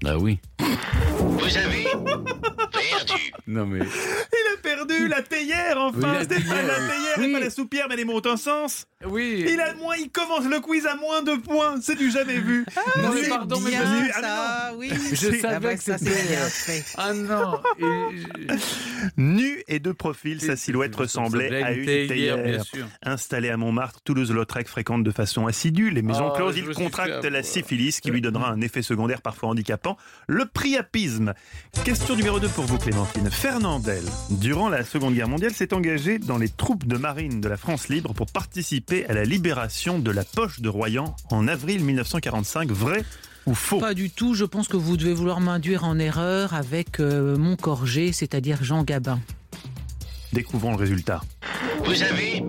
[0.05, 0.39] Ah oui.
[0.59, 1.83] Vous avez
[2.71, 3.31] perdu.
[3.47, 3.79] Non mais.
[4.87, 6.89] Perdu la théière, enfin Oui, la Stéphane, théière, la oui.
[6.89, 7.33] théière et Oui.
[7.33, 9.45] pas la soupière, mais les mots ont un sens Oui.
[9.47, 12.65] Il a moins, il commence le quiz à moins de points, c'est du jamais vu.
[13.01, 14.21] Non, mais pardon, mais bien, parce que- ah,
[14.69, 14.89] ça, oui.
[15.11, 16.11] Je savais Ah bah, que ça, c'était.
[16.11, 16.83] fait.
[16.97, 17.59] Ah non.
[17.79, 18.55] Et
[19.17, 22.37] Nu et de profil, sa silhouette ressemblait à une théière.
[22.37, 22.87] bien sûr.
[23.03, 26.57] Installé à Montmartre, Toulouse-Lautrec fréquente de façon assidue les maisons Oh, closes.
[26.57, 31.33] Il contracte la syphilis qui lui donnera un effet secondaire parfois handicapant, le priapisme.
[31.83, 33.29] Question numéro 2 pour vous, Clémentine.
[33.29, 37.57] Fernandel, durant la Seconde Guerre mondiale, s'est engagé dans les troupes de marine de la
[37.57, 42.71] France libre pour participer à la libération de la poche de Royan en avril 1945.
[42.71, 43.03] Vrai
[43.45, 43.79] ou faux?
[43.79, 44.33] Pas du tout.
[44.33, 48.83] Je pense que vous devez vouloir m'induire en erreur avec euh, mon corgé, c'est-à-dire Jean
[48.83, 49.19] Gabin.
[50.31, 51.21] Découvrons le résultat.
[51.85, 52.43] Vous avez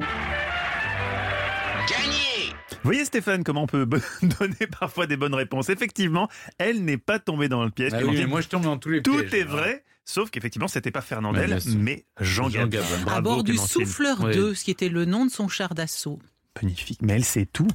[1.88, 2.50] gagné.
[2.70, 3.86] Vous voyez Stéphane comment on peut
[4.22, 5.68] donner parfois des bonnes réponses.
[5.68, 7.92] Effectivement, elle n'est pas tombée dans le piège.
[7.94, 9.34] Ah oui, mais moi je tombe dans tous les Tout pièges.
[9.34, 11.72] est vrai, sauf qu'effectivement, c'était pas Fernandel, sûr.
[11.78, 12.68] mais Jean, Jean Gabin.
[12.88, 13.02] Gabin.
[13.04, 13.56] Bravo, à bord du.
[13.56, 14.34] Souffleur Ouais.
[14.34, 16.18] 2, ce qui était le nom de son char d'assaut.
[16.62, 17.68] Magnifique, mais elle sait tout.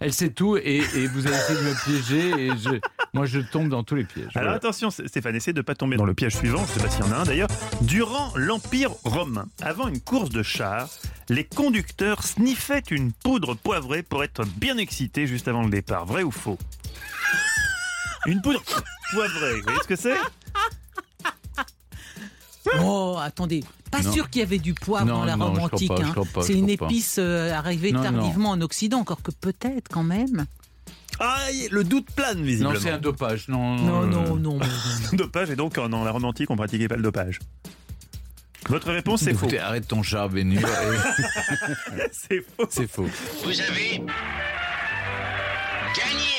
[0.00, 2.80] Elle sait tout et, et vous avez essayé de me piéger et je,
[3.14, 4.24] moi je tombe dans tous les pièges.
[4.34, 4.52] Alors Voilà.
[4.54, 6.64] attention, Stéphane, essaie de pas tomber dans le piège suivant.
[6.66, 7.48] Je sais pas s'il y en a un d'ailleurs.
[7.80, 10.88] Durant l'Empire romain, avant une course de chars,
[11.28, 16.04] les conducteurs sniffaient une poudre poivrée pour être bien excités juste avant le départ.
[16.06, 16.58] Vrai ou faux?
[18.26, 18.62] Une poudre
[19.12, 20.16] poivrée, vous voyez ce que c'est?
[22.82, 23.62] Oh, attendez.
[23.90, 24.12] pas Non.
[24.12, 25.90] sûr qu'il y avait du poivre Non, dans la non, Rome antique.
[25.90, 26.14] hein.
[26.42, 28.10] C'est une épice euh, arrivée Non, non.
[28.12, 30.46] tardivement en Occident, encore que peut-être quand même.
[31.20, 31.38] Ah,
[31.70, 32.72] le doute plane, visiblement.
[32.74, 33.48] Non, c'est un dopage.
[33.48, 34.58] Non, Non, euh, non, non.
[34.60, 34.66] mais-
[35.12, 37.38] Le dopage, et donc, dans la Rome antique, on pratiquait pas le dopage.
[38.68, 39.40] Votre réponse, c'est faux.
[39.46, 40.66] Écoutez, arrête ton char bénur.
[42.12, 42.66] c'est faux.
[42.70, 43.08] C'est faux.
[43.44, 43.98] Vous avez
[45.94, 46.33] gagné.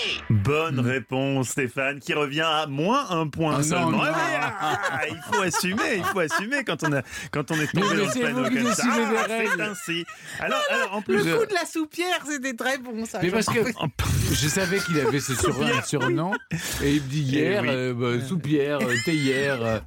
[0.45, 3.91] Bonne réponse, Stéphane, qui revient à moins un point Ah non, seulement.
[3.91, 4.01] non.
[4.03, 7.67] Ah oui, ah, il faut assumer, il faut assumer quand on, a, quand on est
[7.71, 8.83] tombé Mais dans le panneau comme ça.
[8.87, 10.05] Ah, C'est ainsi.
[10.39, 13.19] Alors, alors, en plus, Le coup de la soupière, c'était très bon, ça.
[13.23, 13.59] Mais parce que
[14.31, 15.33] je savais qu'il avait ce
[15.85, 16.31] surnom
[16.83, 17.69] et il me dit hier, oui.
[17.71, 19.81] euh, bah, soupière, euh, théière.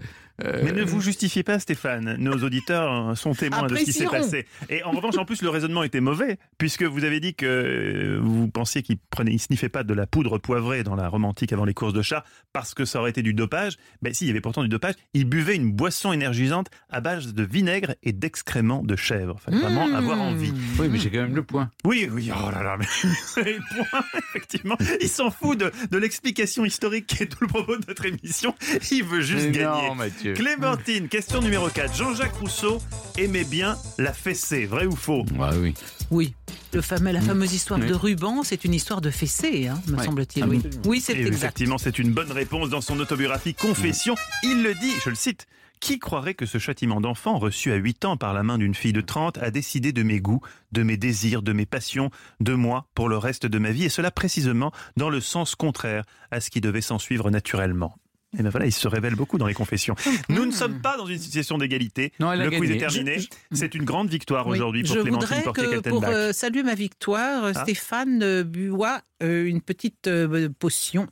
[0.45, 2.17] Euh, Mais ne vous justifiez pas, Stéphane.
[2.19, 4.47] Nos auditeurs sont témoins de ce qui s'est passé.
[4.69, 8.49] Et en revanche, en plus, le raisonnement était mauvais, puisque vous avez dit que vous
[8.49, 11.65] pensiez qu'il prenait, il sniffait pas de la poudre poivrée dans la Rome antique avant
[11.65, 13.77] les courses de chats, parce que ça aurait été du dopage.
[14.03, 14.95] Ben si, il y avait pourtant du dopage.
[15.15, 19.41] Il buvait une boisson énergisante à base de vinaigre et d'excréments de chèvre.
[19.41, 19.95] Fallait vraiment Mmh.
[19.95, 20.53] avoir envie.
[20.79, 21.71] Oui, mais j'ai quand même le point.
[21.85, 24.77] Oui, oui, oh là là, mais vous avez le point, effectivement.
[25.01, 28.55] Il s'en fout de, de l'explication historique qui est tout le propos de notre émission.
[28.91, 29.89] Il veut juste Mais gagner.
[29.89, 30.28] non, Mathieu.
[30.35, 31.95] Clémentine, question numéro 4.
[31.95, 32.79] Jean-Jacques Rousseau
[33.17, 35.25] aimait bien la fessée, vrai ou faux?
[35.41, 35.75] Ah oui.
[36.11, 36.35] Oui,
[36.73, 37.87] le fameux, la fameuse histoire Oui.
[37.87, 40.43] de Ruban, c'est une histoire de fessée, hein, me semble-t-il.
[40.43, 41.35] Ah oui, oui c'est exact.
[41.35, 44.15] Effectivement, c'est une bonne réponse dans son autobiographie Confession.
[44.43, 45.47] Il le dit, je le cite.
[45.81, 48.93] Qui croirait que ce châtiment d'enfant, reçu à 8 ans par la main d'une fille
[48.93, 50.41] de 30, a décidé de mes goûts,
[50.73, 52.11] de mes désirs, de mes passions,
[52.41, 56.03] de moi pour le reste de ma vie, et cela précisément dans le sens contraire
[56.33, 57.95] à ce qui devait s'en suivre naturellement?
[58.39, 59.95] Et ben voilà, il se révèle beaucoup dans les confessions.
[60.29, 62.13] Nous ne sommes pas dans une situation d'égalité.
[62.21, 62.75] Non, elle a le quiz gagné.
[62.77, 63.19] est terminé.
[63.21, 64.57] Je- C'est une grande victoire Oui.
[64.59, 67.63] aujourd'hui pour Je Clémentine voudrais que pour euh, saluer ma victoire, euh, Ah.
[67.63, 71.07] Stéphane euh, boit euh, une petite euh, potion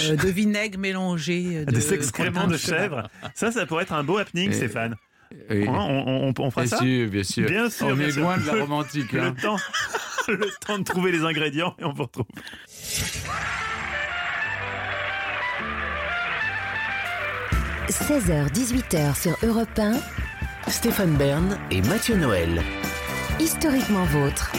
[0.00, 1.44] euh, de vinaigre mélangé.
[1.58, 3.08] euh, de Des excréments de chèvre.
[3.34, 4.94] Ça, ça pourrait être un beau happening, Et- Stéphane.
[5.50, 5.66] Oui.
[5.66, 7.48] Hein, on, on- on fera Bien ça sûr, bien sûr.
[7.48, 8.22] Bien sûr, On bien est sûr.
[8.22, 9.10] loin de la romantique.
[9.12, 9.34] Le hein.
[9.42, 9.56] temps,
[10.28, 12.26] le temps de trouver les ingrédients et on vous retrouve.
[17.88, 19.92] 16h-18h sur Europe 1,
[20.68, 22.60] Stéphane Bern et Mathieu Noël.
[23.38, 24.50] historiquement vôtre.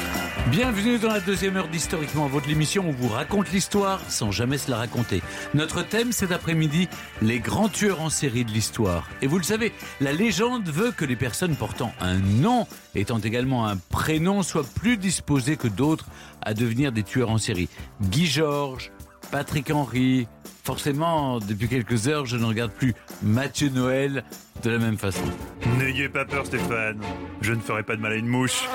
[0.50, 4.58] Bienvenue dans la deuxième heure d'Historiquement, votre émission où on vous raconte l'histoire sans jamais
[4.58, 5.22] se la raconter.
[5.54, 6.88] Notre thème cet après-midi,
[7.22, 9.10] les grands tueurs en série de l'histoire.
[9.22, 13.68] Et vous le savez, la légende veut que les personnes portant un nom, étant également
[13.68, 16.06] un prénom, soient plus disposées que d'autres
[16.42, 17.68] à devenir des tueurs en série.
[18.02, 18.90] Guy Georges,
[19.32, 20.28] Patrick Henry.
[20.68, 24.26] Forcément, depuis quelques heures, je ne regarde plus Mathieu Noël
[24.64, 25.24] de la même façon.
[25.80, 27.00] N'ayez pas peur, Stéphane.
[27.40, 28.68] Je ne ferai pas de mal à une mouche.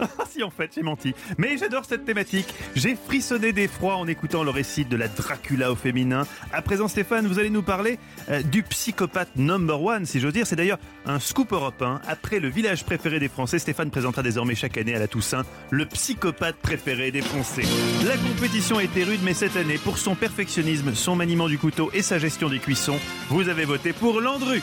[0.00, 1.14] Ah, si, en fait, j'ai menti.
[1.38, 2.52] Mais j'adore cette thématique.
[2.74, 6.26] J'ai frissonné d'effroi en écoutant le récit de la Dracula au féminin.
[6.52, 10.46] À présent, Stéphane, vous allez nous parler euh, du psychopathe number one, si j'ose dire.
[10.46, 12.00] C'est d'ailleurs un scoop européen.
[12.06, 15.86] Après le village préféré des Français, Stéphane présentera désormais chaque année à la Toussaint le
[15.86, 17.64] psychopathe préféré des Français.
[18.06, 21.90] La compétition a été rude, mais cette année, pour son perfectionnisme, son maniement du couteau
[21.94, 24.60] et sa gestion des cuissons, vous avez voté pour Landru.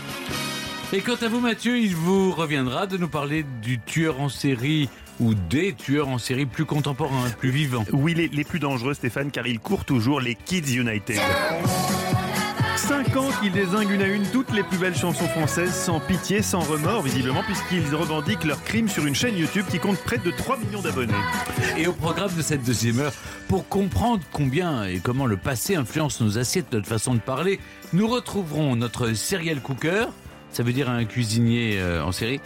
[0.94, 4.90] Et quant à vous, Mathieu, il vous reviendra de nous parler du tueur en série
[5.22, 7.86] ou des tueurs en série plus contemporains, plus vivants.
[7.94, 11.18] Oui, les, les plus dangereux, Stéphane, car ils courent toujours les Kids United.
[12.76, 16.42] Cinq ans qu'ils désinguent une à une toutes les plus belles chansons françaises, sans pitié,
[16.42, 20.32] sans remords, visiblement, puisqu'ils revendiquent leur crime sur une chaîne YouTube qui compte près de
[20.32, 21.14] 3 millions d'abonnés.
[21.78, 23.14] Et au programme de cette deuxième heure,
[23.48, 27.62] pour comprendre combien et comment le passé influence nos assiettes, notre façon de parler,
[27.94, 30.08] nous retrouverons notre serial cooker.
[30.52, 32.42] Ça veut dire un cuisinier euh, en série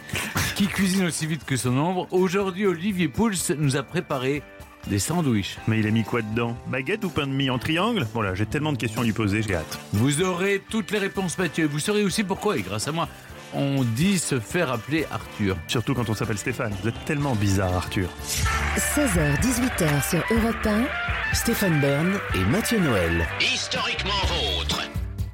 [0.54, 2.06] qui cuisine aussi vite que son ombre.
[2.10, 4.42] Aujourd'hui, Olivier Pouls nous a préparé
[4.86, 5.58] des sandwichs.
[5.66, 6.56] Mais il a mis quoi dedans?
[6.68, 8.06] Baguette ou pain de mie en triangle?
[8.14, 9.78] Voilà, j'ai tellement de questions à lui poser, j'ai hâte.
[9.92, 11.66] Vous aurez toutes les réponses, Mathieu.
[11.66, 13.08] Vous saurez aussi pourquoi, et grâce à moi,
[13.54, 15.56] on dit se faire appeler Arthur.
[15.66, 16.72] Surtout quand on s'appelle Stéphane.
[16.82, 18.08] Vous êtes tellement bizarre, Arthur.
[18.76, 20.84] 16h-18h sur Europe 1,
[21.34, 23.26] Stéphane Bern et Mathieu Noël.
[23.40, 24.12] Historiquement
[24.58, 24.82] vôtre.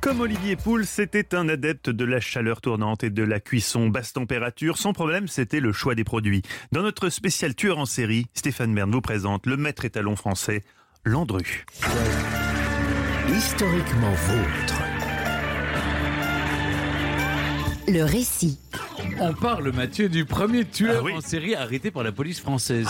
[0.02, 4.12] Comme Olivier Pouls, c'était un adepte de la chaleur tournante et de la cuisson basse
[4.12, 4.76] température.
[4.76, 6.42] Son problème, c'était le choix des produits.
[6.72, 10.64] Dans notre spécial tueur en série, Stéphane Bern vous présente le maître étalon français,
[11.04, 11.64] Landru.
[13.32, 14.82] Historiquement vôtre.
[17.88, 18.58] le récit.
[19.20, 21.12] On parle, Mathieu, du premier tueur Ah oui.
[21.12, 22.88] en série arrêté par la police française.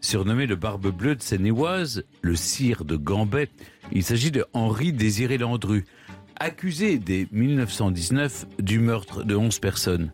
[0.00, 3.48] Surnommé le Barbe Bleue de Seine-et-Oise, le sire de Gambet,
[3.92, 5.84] il s'agit de Henri Désiré Landru,
[6.42, 10.12] accusé dès 1919 du meurtre de 11 personnes.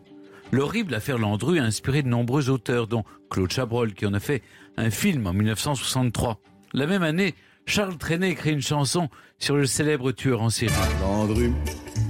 [0.51, 4.41] L'horrible affaire Landru a inspiré de nombreux auteurs, dont Claude Chabrol, qui en a fait
[4.77, 6.39] un film en 1963.
[6.73, 9.09] La même année, Charles Trenet écrit une chanson
[9.39, 10.73] sur le célèbre tueur en série.
[11.01, 11.51] Landru,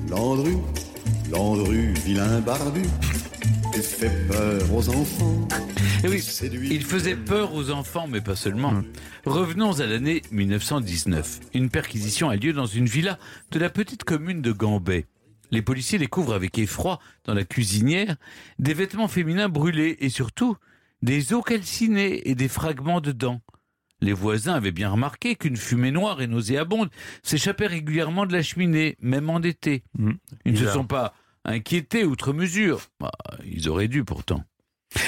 [0.09, 0.57] Landru,
[1.32, 2.84] Landru, vilain barbu,
[3.76, 5.48] il fait peur aux enfants.
[6.04, 6.24] Et oui,
[6.72, 8.74] il faisait peur aux enfants, mais pas seulement.
[9.26, 11.40] Revenons à l'année 1919.
[11.54, 13.18] Une perquisition a lieu dans une villa
[13.52, 15.06] de la petite commune de Gambais.
[15.52, 18.16] Les policiers découvrent avec effroi, dans la cuisinière,
[18.60, 20.56] des vêtements féminins brûlés et surtout
[21.02, 23.42] des os calcinés et des fragments de dents.
[24.02, 26.90] Les voisins avaient bien remarqué qu'une fumée noire et nauséabonde
[27.24, 29.84] s'échappait régulièrement de la cheminée, même en été.
[30.46, 31.14] Ils ne se sont pas
[31.46, 32.82] inquiétés outre mesure.
[33.00, 33.12] Bah,
[33.46, 34.44] ils auraient dû pourtant.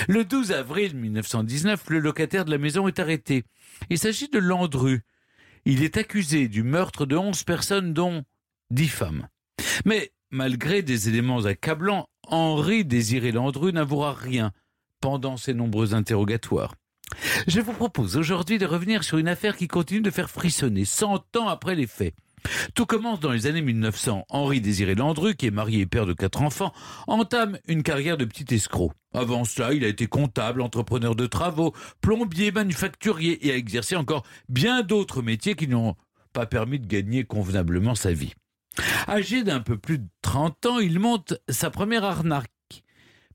[0.08, 3.44] Le 12 avril 1919, le locataire de la maison est arrêté.
[3.90, 5.02] Il s'agit de Landru.
[5.66, 8.24] Il est accusé du meurtre de 11 personnes, dont
[8.72, 9.28] 10 femmes.
[9.86, 14.52] Mais malgré des éléments accablants, Henri Désiré Landru n'avouera rien
[15.02, 16.76] pendant ses nombreux interrogatoires.
[17.48, 21.36] Je vous propose aujourd'hui de revenir sur une affaire qui continue de faire frissonner 100
[21.36, 22.14] ans après les faits.
[22.74, 24.26] Tout commence dans les années 1900.
[24.30, 26.74] Henri Désiré Landru, qui est marié et père de quatre enfants,
[27.08, 28.92] entame une carrière de petit escroc.
[29.14, 34.24] Avant cela, il a été comptable, entrepreneur de travaux, plombier, manufacturier et a exercé encore
[34.50, 35.96] bien d'autres métiers qui n'ont
[36.34, 38.34] pas permis de gagner convenablement sa vie.
[39.08, 42.50] Âgé d'un peu plus de 30 ans, il monte sa première arnaque.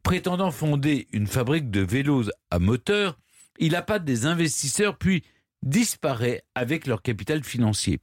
[0.03, 3.19] Prétendant fonder une fabrique de vélos à moteur,
[3.59, 5.25] il appâte des investisseurs puis
[5.63, 8.01] disparaît avec leur capital financier.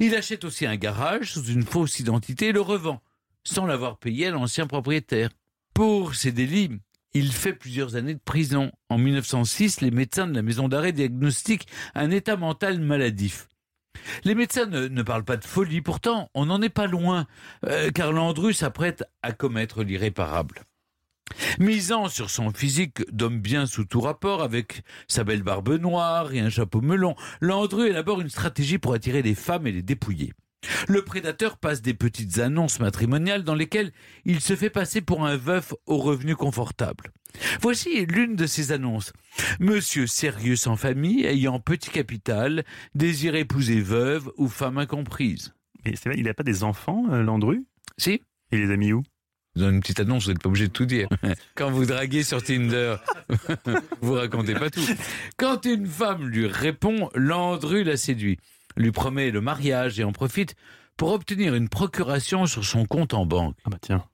[0.00, 3.02] Il achète aussi un garage sous une fausse identité et le revend,
[3.44, 5.30] sans l'avoir payé à l'ancien propriétaire.
[5.74, 6.70] Pour ces délits,
[7.14, 8.70] il fait plusieurs années de prison.
[8.88, 13.48] En 1906, les médecins de la maison d'arrêt diagnostiquent un état mental maladif.
[14.24, 17.26] Les médecins ne, parlent pas de folie, pourtant on n'en est pas loin,
[17.64, 20.62] euh, car Landru s'apprête à commettre l'irréparable.
[21.58, 26.40] Misant sur son physique d'homme bien sous tout rapport, avec sa belle barbe noire et
[26.40, 30.32] un chapeau melon, Landru élabore une stratégie pour attirer les femmes et les dépouiller.
[30.88, 33.92] Le prédateur passe des petites annonces matrimoniales dans lesquelles
[34.24, 37.12] il se fait passer pour un veuf aux revenus confortables.
[37.60, 39.12] Voici l'une de ces annonces.
[39.60, 42.64] Monsieur sérieux sans famille, ayant petit capital,
[42.94, 45.54] désire épouser veuve ou femme incomprise.
[45.84, 47.64] Mais c'est vrai, il n'a pas des enfants, euh, Landru?
[47.96, 48.22] Si.
[48.52, 49.02] Il les a mis où?
[49.56, 51.08] Dans une petite annonce, vous n'êtes pas obligé de tout dire.
[51.54, 52.96] Quand vous draguez sur Tinder,
[54.02, 54.86] vous racontez pas tout.
[55.38, 58.38] Quand une femme lui répond, Landru la séduit,
[58.76, 60.54] lui promet le mariage et en profite
[60.98, 63.56] pour obtenir une procuration sur son compte en banque.
[63.64, 64.04] Ah bah tiens.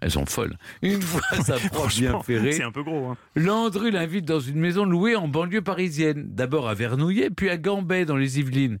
[0.00, 0.56] Elles sont folles.
[0.82, 3.08] Une fois sa proche bien ferrée, C'est un peu gros.
[3.08, 3.16] Hein.
[3.34, 8.04] Landru l'invite dans une maison louée en banlieue parisienne, d'abord à Vernouillet, puis à Gambais
[8.06, 8.78] dans les Yvelines.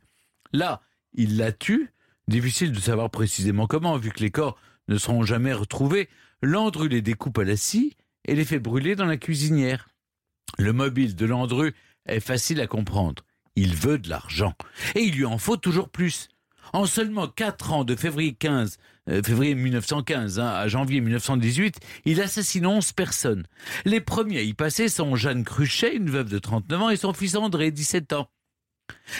[0.52, 0.80] Là,
[1.12, 1.90] il la tue,
[2.28, 4.58] difficile de savoir précisément comment, vu que les corps
[4.88, 6.08] ne seront jamais retrouvés.
[6.42, 9.88] Landru les découpe à la scie et les fait brûler dans la cuisinière.
[10.58, 11.74] Le mobile de Landru
[12.06, 13.24] est facile à comprendre.
[13.56, 14.54] Il veut de l'argent.
[14.94, 16.28] Et il lui en faut toujours plus.
[16.72, 18.78] En seulement 4 ans, de février 15,
[19.08, 23.46] euh, février 1915 hein, à janvier 1918, il assassine 11 personnes.
[23.84, 27.12] Les premiers à y passer sont Jeanne Cruchet, une veuve de 39 ans, et son
[27.12, 28.28] fils André, 17 ans.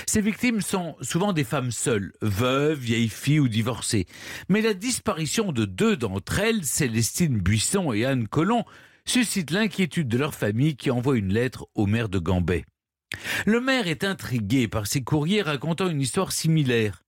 [0.07, 4.07] Ces victimes sont souvent des femmes seules, veuves, vieilles filles ou divorcées.
[4.49, 8.65] Mais la disparition de deux d'entre elles, Célestine Buisson et Anne Collomb,
[9.05, 12.65] suscite l'inquiétude de leur famille qui envoie une lettre au maire de Gambais.
[13.47, 17.05] Le maire est intrigué par ces courriers racontant une histoire similaire.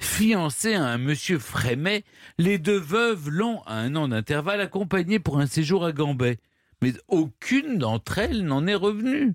[0.00, 2.04] Fiancées à un monsieur Frémet,
[2.38, 6.38] les deux veuves l'ont, à un an d'intervalle, accompagné pour un séjour à Gambais.
[6.82, 9.34] Mais aucune d'entre elles n'en est revenue.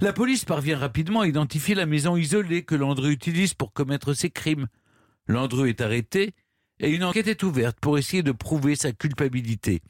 [0.00, 4.30] La police parvient rapidement à identifier la maison isolée que Landru utilise pour commettre ses
[4.30, 4.66] crimes.
[5.26, 6.34] Landru est arrêté
[6.80, 9.82] et une enquête est ouverte pour essayer de prouver sa culpabilité.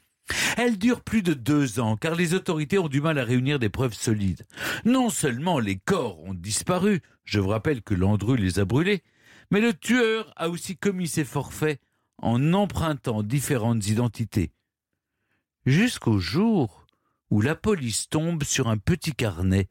[0.57, 3.69] Elle dure plus de deux ans car les autorités ont du mal à réunir des
[3.69, 4.45] preuves solides.
[4.85, 9.03] Non seulement les corps ont disparu, je vous rappelle que Landru les a brûlés,
[9.51, 11.79] mais le tueur a aussi commis ses forfaits
[12.17, 14.51] en empruntant différentes identités.
[15.65, 16.85] Jusqu'au jour
[17.31, 19.67] où la police tombe sur un petit carnet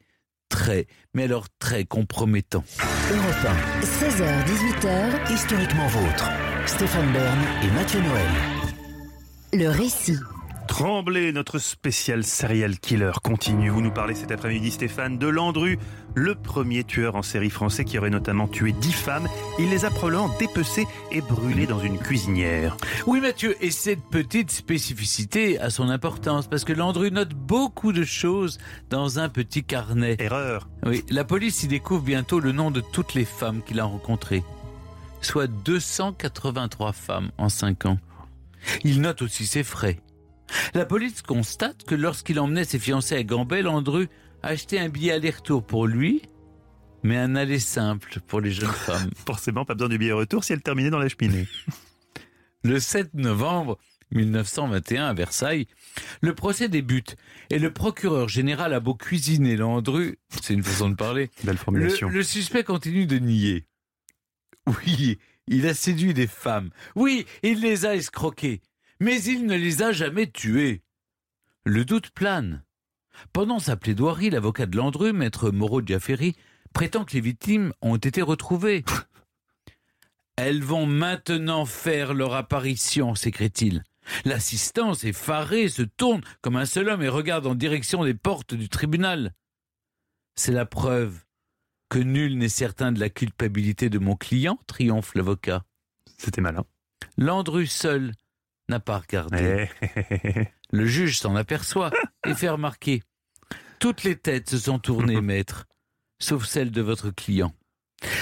[0.49, 2.65] très, mais alors très compromettant.
[3.11, 6.31] Europe 1, 16h-18h, Historiquement vôtre.
[6.67, 8.27] Stéphane Bern et Mathieu Noël.
[9.55, 10.19] le récit.
[10.69, 13.71] Tremblay, notre spécial serial killer, continue.
[13.71, 15.79] Vous nous parlez cet après-midi, Stéphane, de Landru,
[16.19, 19.29] le premier tueur en série français qui aurait notamment tué dix femmes.
[19.59, 22.77] Il les a probablement dépecées et brûlées dans une cuisinière.
[23.07, 28.05] Oui Mathieu, et cette petite spécificité a son importance parce que Landru note beaucoup de
[28.05, 28.59] choses
[28.91, 30.17] dans un petit carnet.
[30.19, 30.69] Erreur.
[30.85, 34.43] Oui, la police y découvre bientôt le nom de toutes les femmes qu'il a rencontrées,
[35.21, 37.99] soit 283 femmes en 5 ans.
[38.83, 40.01] Il note aussi ses frais.
[40.75, 44.09] La police constate que lorsqu'il emmenait ses fiancées à Gambais, Landru
[44.43, 46.23] achetait un billet aller-retour pour lui,
[47.03, 49.11] mais un aller simple pour les jeunes femmes.
[49.27, 51.47] Forcément, pas besoin du billet retour si elle terminait dans la cheminée.
[52.65, 53.79] Le 7 novembre,
[54.11, 55.67] 1921 à Versailles,
[56.21, 57.17] le procès débute
[57.51, 61.59] et le procureur général a beau cuisiner Landru, c'est une façon de parler, Belle le,
[61.59, 62.09] formulation.
[62.09, 63.67] le suspect continue de nier.
[64.67, 66.71] Oui, il a séduit des femmes.
[66.95, 68.61] Oui, il les a escroquées.
[69.01, 70.83] Mais il ne les a jamais tuées.
[71.65, 72.65] Le doute plane.
[73.33, 76.37] Pendant sa plaidoirie, l'avocat de Landru, maître Moreau Diaferi,
[76.73, 78.85] prétend que les victimes ont été retrouvées.
[80.37, 83.83] Elles vont maintenant faire leur apparition, s'écrie-t-il.
[84.25, 88.69] L'assistance, effarée, se tourne comme un seul homme et regarde en direction des portes du
[88.69, 89.35] tribunal.
[90.35, 91.25] C'est la preuve
[91.89, 95.65] que nul n'est certain de la culpabilité de mon client, triomphe l'avocat.
[96.19, 96.65] C'était malin.
[97.17, 98.13] Landru seul
[98.69, 99.69] n'a pas regardé.
[100.71, 101.91] Le juge s'en aperçoit
[102.27, 103.03] et fait remarquer.
[103.79, 105.67] Toutes les têtes se sont tournées, maître,
[106.19, 107.55] sauf celle de votre client.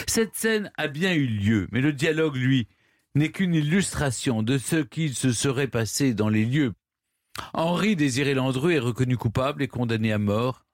[0.06, 2.68] Cette scène a bien eu lieu, mais le dialogue, lui,
[3.14, 6.74] n'est qu'une illustration de ce qu'il se serait passé dans les lieux.
[7.52, 10.64] Henri Désiré Landru est reconnu coupable et condamné à mort.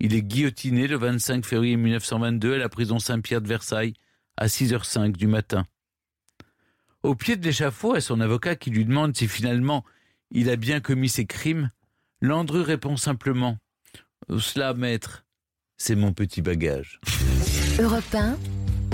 [0.00, 3.94] Il est guillotiné le 25 février 1922 à la prison Saint-Pierre de Versailles
[4.36, 5.66] à 6h05 du matin.
[7.02, 9.84] Au pied de l'échafaud, à son avocat qui lui demande si finalement
[10.32, 11.70] il a bien commis ses crimes,
[12.20, 13.58] Landru répond simplement
[14.38, 15.24] Cela, maître,
[15.76, 17.00] c'est mon petit bagage.
[17.78, 18.36] Europe 1,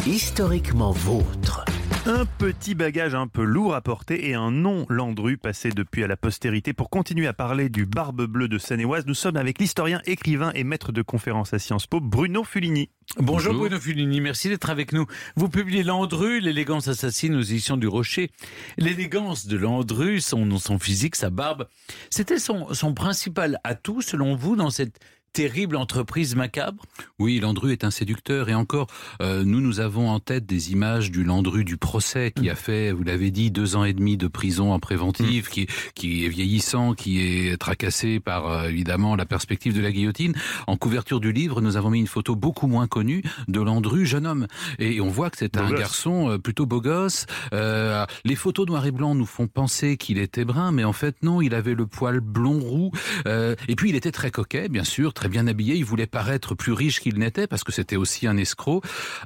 [0.07, 1.65] Historiquement vôtre.
[2.07, 6.07] Un petit bagage un peu lourd à porter et un nom Landru passé depuis à
[6.07, 6.73] la postérité.
[6.73, 10.65] Pour continuer à parler du Barbe Bleue de Seine-et-Oise, nous sommes avec l'historien, écrivain et
[10.65, 12.89] maître de conférences à Sciences Po, Bruno Fulini.
[13.19, 15.07] Bonjour, Bruno Fulini, merci d'être avec nous.
[15.37, 18.31] Vous publiez Landru, l'élégance assassine aux éditions du Rocher.
[18.77, 21.69] L'élégance de Landru, son, son physique, sa barbe,
[22.11, 24.99] c'était son, son principal atout selon vous dans cette
[25.33, 26.85] terrible entreprise macabre
[27.19, 28.87] Oui, Landru est un séducteur et encore,
[29.23, 32.93] euh, nous, nous avons en tête des images du Landru du procès qui a fait,
[32.93, 36.95] vous l'avez dit, deux ans et demi de prison en préventive, qui, qui est vieillissant,
[36.95, 40.35] qui est tracassé par, euh, évidemment, la perspective de la guillotine.
[40.67, 44.27] En couverture du livre, nous avons mis une photo beaucoup moins connue de Landru, jeune
[44.27, 44.47] homme.
[44.79, 45.79] Et on voit que c'est Beau un gosse.
[45.79, 47.27] garçon euh, plutôt beau gosse.
[47.53, 51.17] Euh, les photos noir et blanc nous font penser qu'il était brun, mais en fait,
[51.23, 52.91] non, il avait le poil blond roux.
[53.27, 55.75] Euh, et puis, il était très coquet, bien sûr, très bien habillé.
[55.75, 58.83] Il voulait paraître plus riche qu'il n'était parce que c'était aussi un escroc.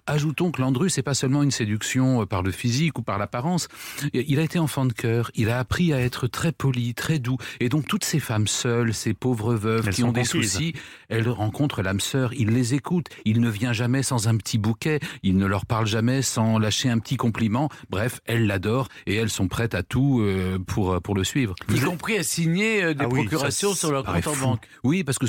[0.06, 3.68] Ajoutons que Landru, c'est pas seulement une séduction euh, par le physique ou par l'apparence.
[4.14, 5.30] Il a été enfant de cœur.
[5.34, 7.36] Il a appris à être très poli, très doux.
[7.60, 10.52] Et donc, toutes ces femmes seules, ces pauvres veuves Elles qui ont des conquises.
[10.52, 10.72] soucis,
[11.10, 12.32] elles rencontrent l'âme sœur.
[12.32, 13.08] Il les écoute.
[13.26, 14.98] Il ne vient jamais sans un petit bouquet.
[15.22, 17.68] Il ne leur parle jamais sans lâcher un petit compliment.
[17.90, 21.54] Bref, elles l'adorent et elles sont prêtes à tout euh, pour, pour le suivre.
[21.70, 24.66] Y compris à signer euh, des Ah oui, procurations ça, sur leur compte en banque.
[24.84, 25.26] Oui, parce que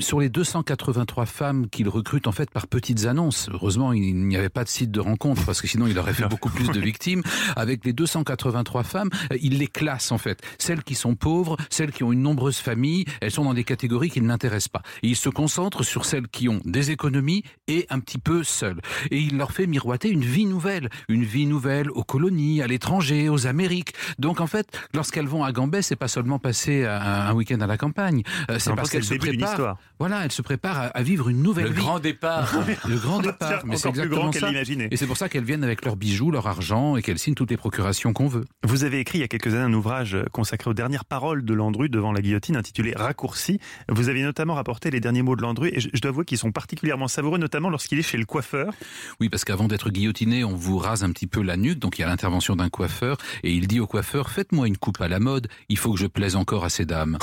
[0.00, 4.48] sur les 283 femmes qu'il recrute en fait par petites annonces, heureusement il n'y avait
[4.48, 7.22] pas de site de rencontre parce que sinon il aurait fait beaucoup plus de victimes.
[7.56, 10.40] Avec les 283 femmes, euh, il les classe en fait.
[10.58, 14.10] Celles qui sont pauvres, celles qui ont une nombreuse famille, elles sont dans des catégories
[14.10, 14.82] qui ne l'intéressent pas.
[15.02, 18.80] Et il se concentre sur celles qui ont des économies et un petit peu seules.
[19.10, 23.28] Et il leur fait miroiter une vie nouvelle, une vie nouvelle aux colonies, à l'étranger,
[23.28, 23.94] aux Amériques.
[24.18, 27.76] Donc en fait, lorsqu'elles vont à Gambais, c'est pas seulement passer un, week-end à la
[27.76, 29.67] campagne, euh, c'est parce qu'elles se préparent.
[29.98, 31.76] Voilà, elles se préparent à, à vivre une nouvelle Le vie.
[31.82, 32.54] grand départ.
[32.88, 33.62] le grand départ.
[33.66, 34.48] Mais c'est encore plus exactement grand qu'elle ça.
[34.50, 34.88] l'imaginait.
[34.90, 37.50] Et c'est pour ça qu'elles viennent avec leurs bijoux, leur argent et qu'elles signent toutes
[37.50, 38.44] les procurations qu'on veut.
[38.64, 41.54] Vous avez écrit il y a quelques années un ouvrage consacré aux dernières paroles de
[41.54, 43.58] Landru devant la guillotine intitulé Raccourci.
[43.88, 46.38] Vous avez notamment rapporté les derniers mots de Landru et je, je dois avouer qu'ils
[46.38, 48.72] sont particulièrement savoureux, notamment lorsqu'il est chez le coiffeur.
[49.20, 52.02] Oui, parce qu'avant d'être guillotiné, on vous rase un petit peu la nuque, donc il
[52.02, 55.18] y a l'intervention d'un coiffeur, et il dit au coiffeur, faites-moi une coupe à la
[55.18, 57.18] mode, il faut que je plaise encore à ces dames.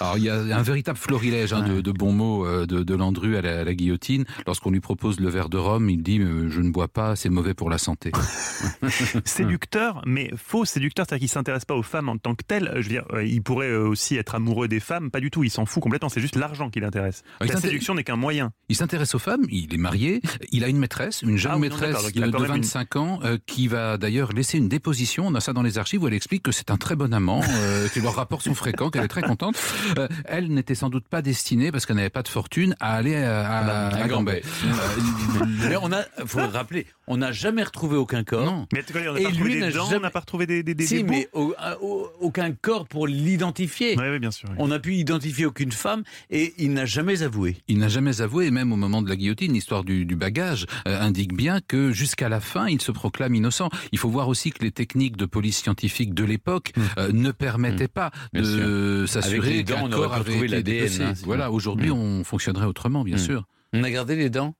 [0.00, 2.94] Alors il y a un véritable florilège hein, de, de bons mots euh, de, de
[2.94, 4.24] Landru à la, à la guillotine.
[4.46, 7.28] Lorsqu'on lui propose le verre de rhum, il dit, euh, je ne bois pas, c'est
[7.28, 8.12] mauvais pour la santé.
[9.24, 12.70] séducteur, mais faux séducteur, c'est-à-dire qu'il s'intéresse pas aux femmes en tant que telles.
[12.76, 15.44] Je veux dire, euh, il pourrait aussi être amoureux des femmes, pas du tout.
[15.44, 16.08] Il s'en fout complètement.
[16.08, 17.22] C'est juste l'argent qui l'intéresse.
[17.40, 18.52] Ah, La séduction n'est qu'un moyen.
[18.68, 20.20] Il s'intéresse aux femmes, il est marié,
[20.52, 23.38] il a une maîtresse, une jeune Ah maîtresse de, de même une- 25 ans euh,
[23.46, 26.42] qui va d'ailleurs laisser une déposition, on a ça dans les archives où elle explique
[26.42, 29.22] que c'est un très bon amant, euh, que leurs rapports sont fréquents, qu'elle est très
[29.22, 29.56] contente.
[29.98, 33.16] Euh, elle n'était sans doute pas destinée, parce qu'elle n'avait pas de fortune, à aller
[33.16, 34.42] à, à, à Gambais.
[34.64, 38.66] Euh, Mais on a, faut le rappeler, on n'a jamais retrouvé aucun corps.
[38.72, 40.46] Mais on n'a pas Et retrouvé lui des n'a dents, on jamais- n'a pas retrouvé
[40.46, 43.96] des, des, des, Si, des mais au- au- aucun corps pour l'identifier.
[43.98, 44.48] Oui, oui, bien sûr.
[44.50, 44.56] oui.
[44.58, 47.56] On n'a pu identifier aucune femme et il n'a jamais avoué.
[47.68, 50.66] Il n'a jamais avoué, et même au moment de la guillotine, l'histoire du, du bagage
[50.88, 53.68] euh, indique bien que jusqu'à la fin, il se proclame innocent.
[53.92, 57.88] Il faut voir aussi que les techniques de police scientifique de l'époque euh, ne permettaient
[57.88, 61.50] pas Bien de s'assurer les on aurait corps pas avait trouvé été l'ADN, hein, Voilà,
[61.50, 61.92] aujourd'hui, Mm.
[61.92, 63.20] on fonctionnerait autrement, bien Mm.
[63.20, 63.44] sûr.
[63.72, 64.54] On a gardé les dents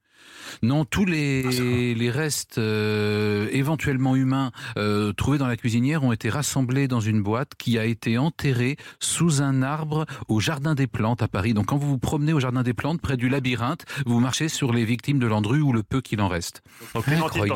[0.62, 6.28] Non, tous les, les restes euh, éventuellement humains euh, trouvés dans la cuisinière ont été
[6.28, 11.22] rassemblés dans une boîte qui a été enterrée sous un arbre au Jardin des Plantes
[11.22, 11.55] à Paris.
[11.55, 14.72] Donc quand vous vous promenez au Jardin des Plantes, près du labyrinthe, vous marchez sur
[14.72, 16.62] les victimes de Landru ou le peu qu'il en reste.
[16.94, 17.47] Donc Clémentine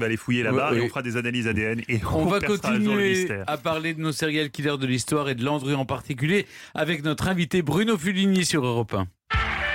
[0.00, 3.28] va aller fouiller là-bas Ouais, et on fera des analyses ADN et On va continuer
[3.46, 7.28] à parler de nos serial killers de l'histoire et de Landru en particulier avec notre
[7.28, 9.06] invité Bruno Fulini sur Europe 1.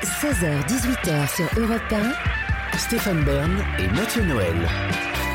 [0.04, 2.45] 16h-18h sur Europe 1,
[2.78, 4.56] Stéphane Bern et Mathieu Noël.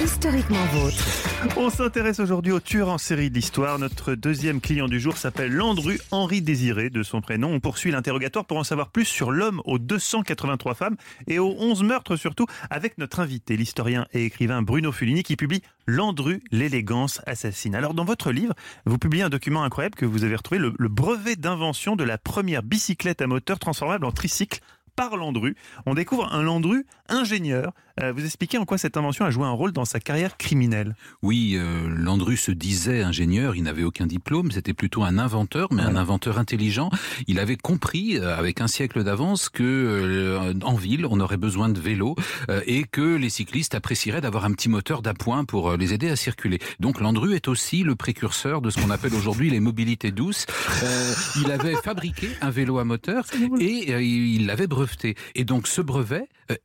[0.03, 1.05] historiquement vôtre.
[1.57, 3.79] On s'intéresse aujourd'hui au tueur en série de l'histoire.
[3.79, 7.53] Notre deuxième client du jour s'appelle Landru Henri Désiré, de son prénom.
[7.53, 11.83] On poursuit l'interrogatoire pour en savoir plus sur l'homme aux 283 femmes et aux 11
[11.83, 17.75] meurtres surtout, avec notre invité, l'historien et écrivain Bruno Fulini, qui publie Landru, l'élégance assassine.
[17.75, 18.55] Alors, dans votre livre,
[18.87, 22.19] vous publiez un document incroyable que vous avez retrouvé, le, le brevet d'invention de la
[22.19, 24.61] première bicyclette à moteur transformable en tricycle
[24.97, 25.57] par Landru.
[25.87, 27.73] On découvre un Landru ingénieur.
[28.03, 30.95] Euh, vous expliquez en quoi cette invention a joué un rôle dans sa carrière criminelle.
[31.23, 35.83] Oui, euh, Landru se disait ingénieur, il n'avait aucun diplôme, c'était plutôt un inventeur, mais
[35.83, 36.91] un inventeur intelligent.
[37.27, 41.69] Il avait compris, euh, avec un siècle d'avance, que euh, en ville, on aurait besoin
[41.69, 42.17] de vélos
[42.49, 46.17] euh, et que les cyclistes apprécieraient d'avoir un petit moteur d'appoint pour les aider à
[46.17, 46.59] circuler.
[46.79, 50.47] Donc Landru est aussi le précurseur de ce qu'on appelle aujourd'hui les mobilités douces.
[51.37, 53.25] Il avait fabriqué un vélo à moteur
[53.61, 55.17] et il l'avait breveté.
[55.35, 56.57] Et donc ce brevet euh,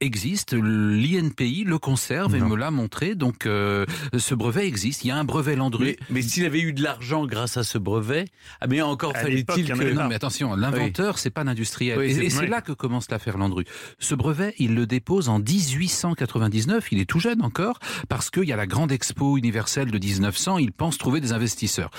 [1.26, 3.16] l'INPI le conserve et me l'a montré.
[3.16, 3.86] Donc euh,
[4.18, 5.04] ce brevet existe.
[5.04, 5.86] Il y a un brevet Landru.
[5.86, 8.26] Mais, mais s'il avait eu de l'argent grâce à ce brevet,
[8.62, 9.94] ah mais encore fallait-il que...
[9.94, 11.98] Non, mais attention, l'inventeur, c'est pas l'industriel.
[12.00, 12.48] Oui, et c'est- et c'est oui.
[12.50, 13.66] là que commence l'affaire Landru.
[14.00, 16.88] Ce brevet, il le dépose en 1899.
[16.92, 20.58] Il est tout jeune encore, parce qu'il y a la grande expo universelle de 1900.
[20.60, 21.92] Il pense trouver des investisseurs.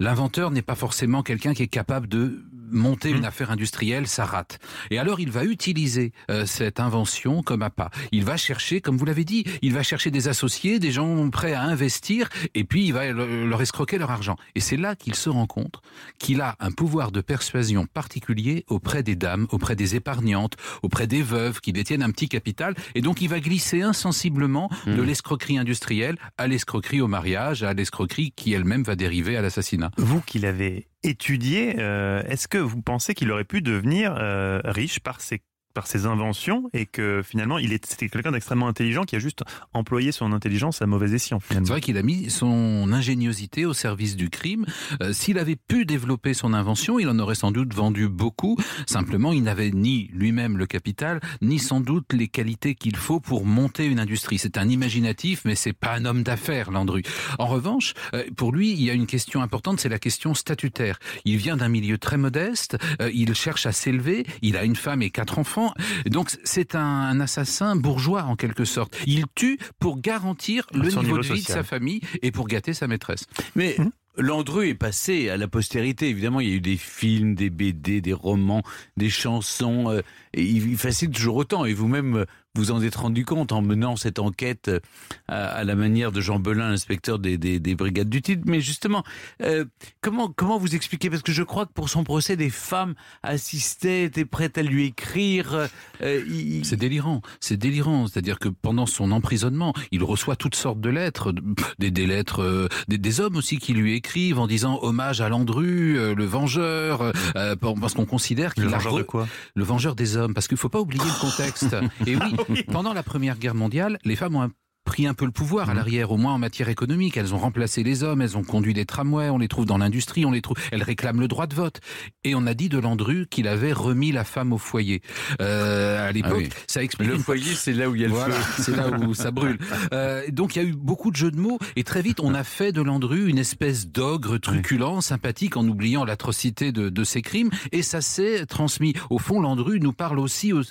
[0.00, 4.58] L'inventeur n'est pas forcément quelqu'un qui est capable de monter une affaire industrielle, ça rate.
[4.90, 7.90] Et alors, il va utiliser euh, cette invention comme appât.
[8.12, 11.52] Il va chercher, comme vous l'avez dit, il va chercher des associés, des gens prêts
[11.52, 14.36] à investir, et puis il va le- leur escroquer leur argent.
[14.54, 15.80] Et c'est là qu'il se rend compte
[16.18, 21.22] qu'il a un pouvoir de persuasion particulier auprès des dames, auprès des épargnantes, auprès des
[21.22, 26.16] veuves qui détiennent un petit capital, et donc il va glisser insensiblement de l'escroquerie industrielle
[26.36, 29.90] à l'escroquerie au mariage, à l'escroquerie qui elle-même va dériver à l'assassinat.
[29.96, 35.00] Vous qui l'avez étudié, euh, est-ce que vous pensez qu'il aurait pu devenir euh, riche
[35.00, 35.42] par ses
[35.78, 40.10] par ses inventions et que finalement il c'était quelqu'un d'extrêmement intelligent qui a juste employé
[40.10, 41.38] son intelligence à mauvais escient.
[41.48, 44.66] C'est vrai qu'il a mis son ingéniosité au service du crime.
[45.00, 48.56] Euh, S'il avait pu développer son invention, il en aurait sans doute vendu beaucoup.
[48.88, 53.46] Simplement, il n'avait ni lui-même le capital, ni sans doute les qualités qu'il faut pour
[53.46, 54.38] monter une industrie.
[54.38, 57.04] C'est un imaginatif, mais c'est pas un homme d'affaires, Landru.
[57.38, 60.98] En revanche, euh, pour lui, il y a une question importante, c'est la question statutaire.
[61.24, 65.02] Il vient d'un milieu très modeste, euh, il cherche à s'élever, il a une femme
[65.02, 65.67] et quatre enfants.
[66.06, 68.96] Donc c'est un, un assassin bourgeois en quelque sorte.
[69.06, 72.74] Il tue pour garantir le niveau, niveau de vie de sa famille et pour gâter
[72.74, 73.24] sa maîtresse.
[73.54, 73.76] Mais
[74.18, 76.08] Landru est passé à la postérité.
[76.08, 78.62] Évidemment, il y a eu des films, des BD, des romans,
[78.96, 79.90] des chansons.
[79.90, 80.02] euh,
[80.34, 81.64] et il, fascine toujours autant.
[81.64, 82.26] Et vous-même,
[82.58, 84.80] vous en êtes rendu compte en menant cette enquête euh,
[85.28, 88.42] à, à la manière de Jean Belin, l'inspecteur des, des, des brigades du titre.
[88.46, 89.04] Mais justement,
[89.42, 89.64] euh,
[90.00, 91.08] comment, comment vous expliquez?
[91.10, 94.86] Parce que je crois que pour son procès, des femmes assistaient, étaient prêtes à lui
[94.86, 95.68] écrire.
[96.02, 98.06] euh, il- C'est délirant, c'est délirant.
[98.06, 101.42] C'est-à-dire que pendant son emprisonnement, il reçoit toutes sortes de lettres, de-
[101.78, 105.28] des, des lettres, euh, des, des hommes aussi qui lui écrivent en disant hommage à
[105.28, 109.28] Landru, euh, le vengeur, euh, parce qu'on considère qu'il Le a vengeur re- de quoi?
[109.54, 111.76] Le vengeur des hommes, parce qu'il faut pas oublier le contexte.
[112.06, 112.34] Et oui,
[112.70, 114.50] pendant la Première Guerre mondiale, les femmes ont un
[114.84, 117.18] pris un peu le pouvoir à l'arrière, au moins en matière économique.
[117.18, 120.24] Elles ont remplacé les hommes, elles ont conduit des tramways, on les trouve dans l'industrie,
[120.24, 121.80] on les trouve, elles réclament le droit de vote.
[122.24, 125.02] Et on a dit de Landru qu'il avait remis la femme au foyer.
[125.42, 126.48] Euh, à l'époque, Ah oui.
[126.66, 127.08] ça explique.
[127.10, 128.62] Le foyer, c'est là où il y a le Voilà, feu.
[128.62, 129.58] c'est là où ça brûle.
[129.92, 132.34] Euh, donc il y a eu beaucoup de jeux de mots et très vite on
[132.34, 137.22] a fait de Landru une espèce d'ogre truculent, sympathique, en oubliant l'atrocité de, de ses
[137.22, 138.94] crimes et ça s'est transmis.
[139.10, 140.62] Au fond, Landru nous parle aussi aux-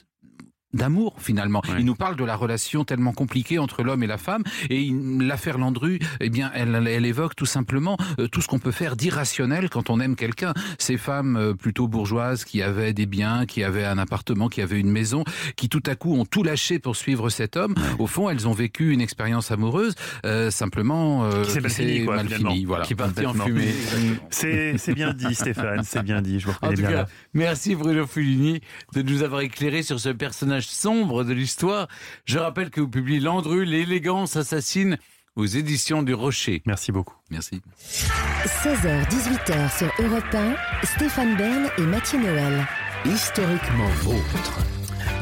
[0.73, 1.61] d'amour finalement.
[1.79, 4.89] Il nous parle de la relation tellement compliquée entre l'homme et la femme et
[5.19, 8.95] l'affaire Landru, eh bien, elle, elle évoque tout simplement euh, tout ce qu'on peut faire
[8.95, 10.53] d'irrationnel quand on aime quelqu'un.
[10.77, 14.79] Ces femmes euh, plutôt bourgeoises qui avaient des biens, qui avaient un appartement, qui avaient
[14.79, 15.23] une maison,
[15.55, 17.75] qui tout à coup ont tout lâché pour suivre cet homme.
[17.99, 19.95] Au fond, elles ont vécu une expérience amoureuse,
[20.25, 22.51] euh, simplement euh, Qui s'est mal fini, quoi, mal finalement.
[22.51, 22.83] fini, voilà.
[22.85, 23.73] Qui est parti en fumée.
[24.29, 26.39] C'est bien dit, Stéphane, c'est bien dit.
[26.39, 27.07] Je vous En tout bien cas, là.
[27.33, 28.59] merci Bruno Fulini
[28.93, 31.87] de nous avoir éclairé sur ce personnage sombre de l'histoire.
[32.25, 34.97] Je rappelle que vous publiez Landru, l'élégance assassine
[35.35, 36.61] aux éditions du Rocher.
[36.65, 37.15] Merci beaucoup.
[37.29, 37.61] Merci.
[38.45, 42.65] 16h-18h sur Europe 1, Stéphane Bern et Mathieu Noël.
[43.05, 44.59] Historiquement vôtre.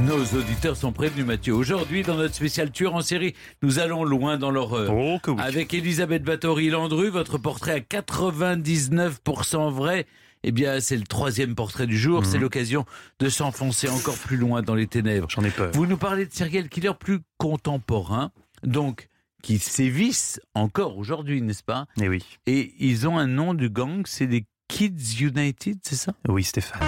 [0.02, 1.54] Nos auditeurs sont prévenus, Mathieu.
[1.54, 4.94] Aujourd'hui, dans notre spécial tueur en série, nous allons loin dans l'horreur.
[4.94, 5.38] Oh, que oui.
[5.42, 10.06] Avec Elisabeth Bathory-Landru, votre portrait à 99% vrai.
[10.48, 12.24] Eh bien, c'est le troisième portrait du jour.
[12.24, 12.86] C'est l'occasion
[13.20, 15.28] de s'enfoncer encore plus loin dans les ténèbres.
[15.28, 15.72] J'en ai peur.
[15.74, 18.32] Vous nous parlez de serial killer plus contemporain,
[18.62, 19.10] donc
[19.42, 21.88] qui sévissent encore aujourd'hui, n'est-ce pas?
[22.00, 22.24] Eh oui.
[22.46, 26.14] Et ils ont un nom du gang, c'est les Kids United, c'est ça?
[26.28, 26.80] Oui, Stéphane.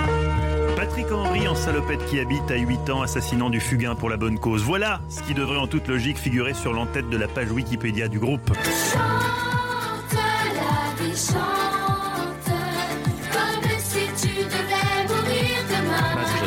[0.75, 4.37] Patrick Henry en salopette qui habite à 8 ans, assassinant du fugain pour la bonne
[4.37, 4.61] cause.
[4.61, 8.19] Voilà ce qui devrait en toute logique figurer sur l'entête de la page Wikipédia du
[8.19, 8.53] groupe.
[8.93, 11.76] Chante la vie, chante,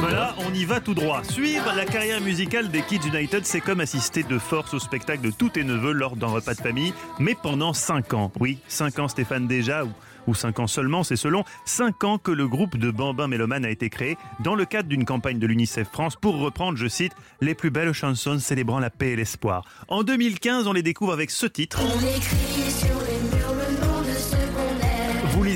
[0.01, 1.23] Voilà, on y va tout droit.
[1.25, 5.31] Suivre la carrière musicale des Kids United, c'est comme assister de force au spectacle de
[5.31, 8.33] tous tes neveux lors d'un repas de famille, mais pendant 5 ans.
[8.41, 9.91] Oui, 5 ans Stéphane déjà, ou,
[10.27, 11.45] ou 5 ans seulement, c'est selon.
[11.67, 15.05] 5 ans que le groupe de Bambin Méloman a été créé dans le cadre d'une
[15.05, 19.11] campagne de l'UNICEF France pour reprendre, je cite, les plus belles chansons célébrant la paix
[19.11, 19.67] et l'espoir.
[19.89, 21.79] En 2015, on les découvre avec ce titre.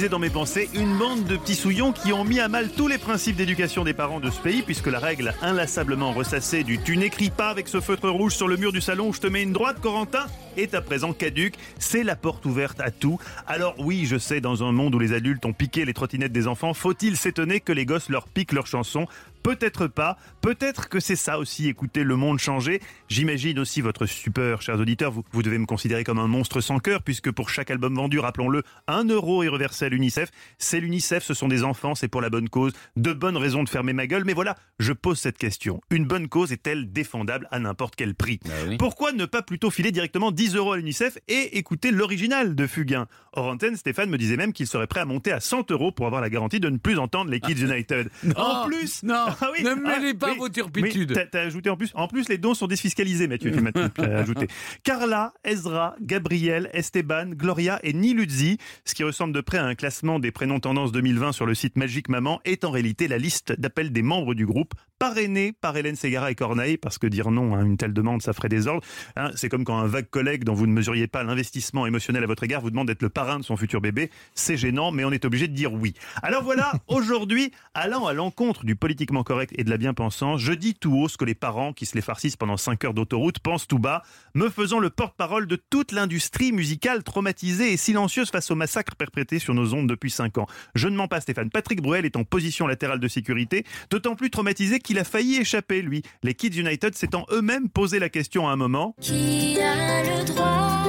[0.08, 2.98] Dans mes pensées une bande de petits souillons qui ont mis à mal tous les
[2.98, 7.30] principes d'éducation des parents de ce pays, puisque la règle inlassablement ressassée du tu n'écris
[7.30, 9.52] pas avec ce feutre rouge sur le mur du salon où je te mets une
[9.52, 10.26] droite, Corentin,
[10.56, 11.54] est à présent caduque.
[11.78, 13.18] C'est la porte ouverte à tout.
[13.46, 16.46] Alors oui, je sais, dans un monde où les adultes ont piqué les trottinettes des
[16.46, 19.06] enfants, faut-il s'étonner que les gosses leur piquent leurs chansons?
[19.42, 20.16] Peut-être pas.
[20.40, 22.80] Peut-être que c'est ça aussi, écouter le monde changer.
[23.08, 25.12] J'imagine aussi votre stupeur, chers auditeurs.
[25.12, 28.18] Vous, vous devez me considérer comme un monstre sans cœur, puisque pour chaque album vendu,
[28.18, 30.30] rappelons-le, un euro est reversé à l'UNICEF.
[30.56, 32.72] C'est l'UNICEF, ce sont des enfants, c'est pour la bonne cause.
[32.96, 34.24] De bonnes raisons de fermer ma gueule.
[34.24, 35.82] Mais voilà, je pose cette question.
[35.90, 38.40] Une bonne cause est-elle défendable à n'importe quel prix?
[38.78, 43.06] Pourquoi ne pas plutôt filer directement 10 euros à l'UNICEF et écouter l'original de Fugain
[43.36, 46.06] Hors antenne, Stéphane me disait même qu'il serait prêt à monter à 100 euros pour
[46.06, 48.08] avoir la garantie de ne plus entendre les Kids United.
[48.36, 51.12] en plus, non, Ah oui, ne ah, mêlez pas oui, vos turpitudes.
[51.16, 51.90] oui, t'as- ajouté en plus.
[51.94, 53.50] En plus, les dons sont défiscalisés, Mathieu.
[53.50, 54.46] Tu m'as m'as ajouté.
[54.84, 60.20] Carla, Ezra, Gabriel, Esteban, Gloria et Niluzzi, ce qui ressemble de près à un classement
[60.20, 63.92] des prénoms tendance 2020 sur le site Magique Maman, est en réalité la liste d'appels
[63.92, 67.62] des membres du groupe, parrainés par Hélène Ségara et Corneille, parce que dire non à
[67.62, 68.84] une telle demande, ça ferait des ordres.
[69.16, 72.26] Hein, C'est comme quand un vague collègue dont vous ne mesuriez pas l'investissement émotionnel à
[72.26, 74.10] votre égard vous demande d'être le parrain de son futur bébé.
[74.34, 75.94] C'est gênant, mais on est obligé de dire oui.
[76.22, 80.74] Alors voilà, aujourd'hui, allant à l'encontre du politiquement correct et de la bien-pensance, je dis
[80.74, 83.68] tout haut ce que les parents qui se les farcissent pendant 5 heures d'autoroute pensent
[83.68, 84.02] tout bas,
[84.34, 89.38] me faisant le porte-parole de toute l'industrie musicale traumatisée et silencieuse face au massacre perpétré
[89.38, 90.46] sur nos ondes depuis 5 ans.
[90.74, 94.30] Je ne mens pas Stéphane, Patrick Bruel est en position latérale de sécurité, d'autant plus
[94.30, 96.02] traumatisé qu'il a failli échapper, lui.
[96.22, 98.94] Les Kids United s'étant eux-mêmes posé la question à un moment.
[99.00, 100.82] Qui a le droit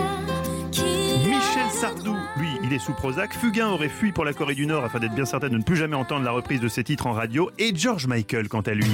[0.72, 0.84] Qui
[1.26, 3.34] Michel Sardou, lui, il est sous Prozac.
[3.34, 5.76] Fugain aurait fui pour la Corée du Nord afin d'être bien certain de ne plus
[5.76, 7.50] jamais entendre la reprise de ses titres en radio.
[7.58, 8.92] Et George Michael, quant à lui.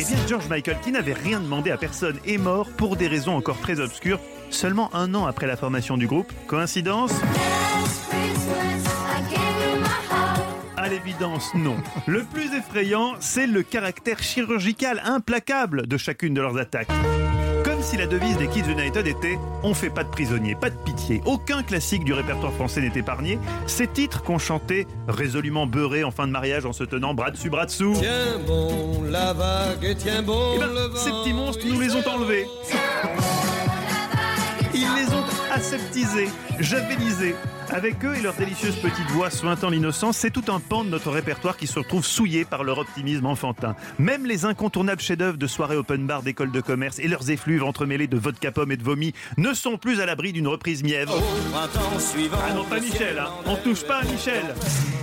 [0.00, 3.34] Eh bien, George Michael, qui n'avait rien demandé à personne, est mort pour des raisons
[3.34, 6.32] encore très obscures, seulement un an après la formation du groupe.
[6.46, 7.12] Coïncidence?
[10.76, 11.76] À l'évidence, non.
[12.06, 16.88] Le plus effrayant, c'est le caractère chirurgical implacable de chacune de leurs attaques.
[17.88, 21.22] Si la devise des Kids United était On fait pas de prisonniers, pas de pitié.
[21.24, 23.38] Aucun classique du répertoire français n'est épargné.
[23.66, 27.48] Ces titres qu'on chantait résolument beurrés en fin de mariage en se tenant bras dessus,
[27.48, 27.94] bras dessous.
[27.98, 30.96] Tiens bon la vague tiens bon Eh ben, le vent.
[30.98, 32.44] ces petits monstres nous les ont enlevés.
[34.74, 35.24] Ils les ont
[35.58, 36.28] aseptisés,
[36.60, 37.34] javelisés.
[37.70, 41.10] Avec eux et leurs délicieuses petites voix sointant l'innocence, c'est tout un pan de notre
[41.10, 43.74] répertoire qui se retrouve souillé par leur optimisme enfantin.
[43.98, 48.06] Même les incontournables chefs-d'œuvre de soirées open bar d'écoles de commerce et leurs effluves entremêlés
[48.06, 51.16] de vodka pomme et de vomi ne sont plus à l'abri d'une reprise mièvre.
[51.16, 52.38] Au printemps suivant.
[52.48, 53.28] Ah non, pas Michel, hein.
[53.44, 54.54] on touche pas à Michel.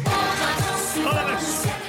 [0.08, 1.84] Oh la vache.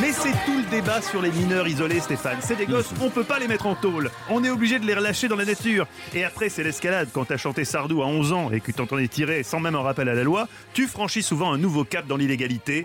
[0.00, 2.38] Mais c'est tout le débat sur les mineurs isolés, Stéphane.
[2.40, 4.10] C'est des gosses, on peut pas les mettre en tôle.
[4.28, 5.86] On est obligé de les relâcher dans la nature.
[6.14, 7.08] Et après, c'est l'escalade.
[7.12, 10.08] Quand t'as chanté Sardou à 11 ans et que t'entendais tirer sans même un rappel
[10.08, 12.84] à la loi, tu franchis souvent un nouveau cap dans l'illégalité.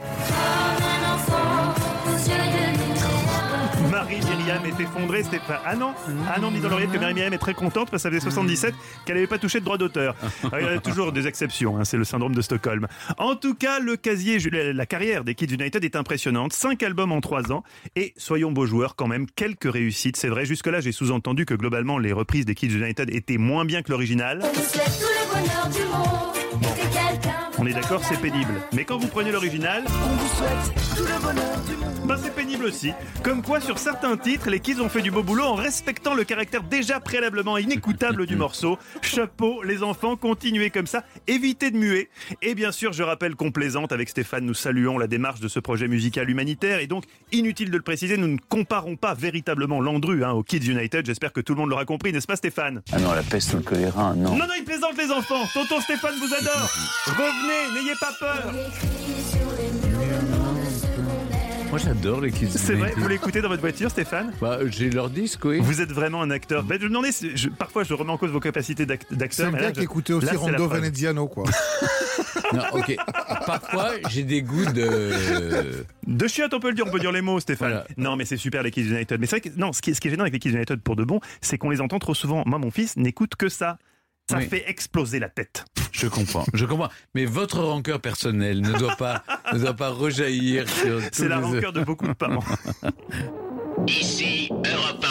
[4.52, 5.60] Myriam est effondrée, Stéphane.
[5.66, 5.94] Ah non,
[6.28, 8.74] ah non, dit dans l'oreillette que Myriam est très contente parce que ça faisait 77
[9.06, 10.16] qu'elle n'avait pas touché de droit d'auteur.
[10.60, 12.88] Il y a toujours des exceptions, hein, c'est le syndrome de Stockholm.
[13.18, 14.40] En tout cas, le casier,
[14.74, 16.54] la carrière des Kids United est impressionnante.
[16.54, 17.64] Cinq albums en trois ans
[17.96, 20.18] et soyons beaux joueurs quand même, quelques réussites.
[20.18, 23.82] C'est vrai, jusque-là, j'ai sous-entendu que globalement, les reprises des Kids United étaient moins bien
[23.82, 24.42] que l'original.
[24.44, 26.32] On tout le bonheur du monde.
[27.62, 28.54] On est d'accord, c'est pénible.
[28.74, 32.08] Mais quand vous prenez l'original, On vous souhaite tout le bonheur du monde.
[32.08, 32.92] ben c'est pénible aussi.
[33.22, 36.24] Comme quoi, sur certains titres, les Kids ont fait du beau boulot en respectant le
[36.24, 38.80] caractère déjà préalablement inécoutable du morceau.
[39.04, 42.10] Chapeau, les enfants, continuez comme ça, évitez de muer.
[42.42, 45.60] Et bien sûr, je rappelle qu'on plaisante avec Stéphane, nous saluons la démarche de ce
[45.60, 46.80] projet musical humanitaire.
[46.80, 50.72] Et donc, inutile de le préciser, nous ne comparons pas véritablement Landru hein, aux Kids
[50.72, 51.06] United.
[51.06, 52.82] J'espère que tout le monde l'aura compris, n'est-ce pas Stéphane?
[52.92, 54.32] Ah non, la peste ou le choléra, non.
[54.32, 55.46] Non, non, il plaisante les enfants.
[55.54, 56.68] Tonton Stéphane vous adore.
[57.06, 58.54] Revenez, n'ayez pas peur.
[61.70, 64.34] Moi j'adore les Kids C'est vrai, vous l'écoutez dans votre voiture, Stéphane?
[64.42, 65.60] Bah, j'ai leur disque, oui.
[65.62, 66.64] Vous êtes vraiment un acteur.
[66.64, 69.16] Ben, je me demandais, si- je- parfois je remets en cause vos capacités d'ac- C'est
[69.18, 69.46] d'acteur.
[69.52, 70.68] le mais gars qui écoutait aussi là, c'est Rondo.
[70.68, 71.46] Veneziano, quoi.
[72.54, 72.98] Non, ok.
[73.46, 75.86] Parfois, j'ai des goûts de.
[76.06, 77.70] De chiottes, on peut le dire, on peut dire les mots, Stéphane.
[77.70, 77.86] Voilà.
[77.96, 79.18] Non, mais c'est super les Kids United.
[79.22, 80.50] Mais c'est vrai que non, ce qui, est, ce qui est gênant avec les Kids
[80.52, 82.44] United pour de bon, c'est qu'on les entend trop souvent.
[82.46, 83.78] Moi, mon fils n'écoute que ça.
[84.30, 84.48] Ça Oui.
[84.48, 85.66] fait exploser la tête.
[85.92, 86.90] Je comprends, je comprends.
[87.16, 91.02] Mais votre rancœur personnelle ne doit pas, ne doit pas rejaillir sur.
[91.12, 92.44] C'est la les- rancœur de beaucoup de parents.
[93.88, 95.06] Ici Europe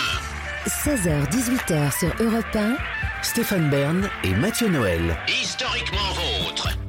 [0.66, 2.76] 16h-18h sur Europe 1.
[3.22, 5.16] Stéphane Bern et Mathieu Noël.
[5.28, 6.29] 1, historiquement vôtre.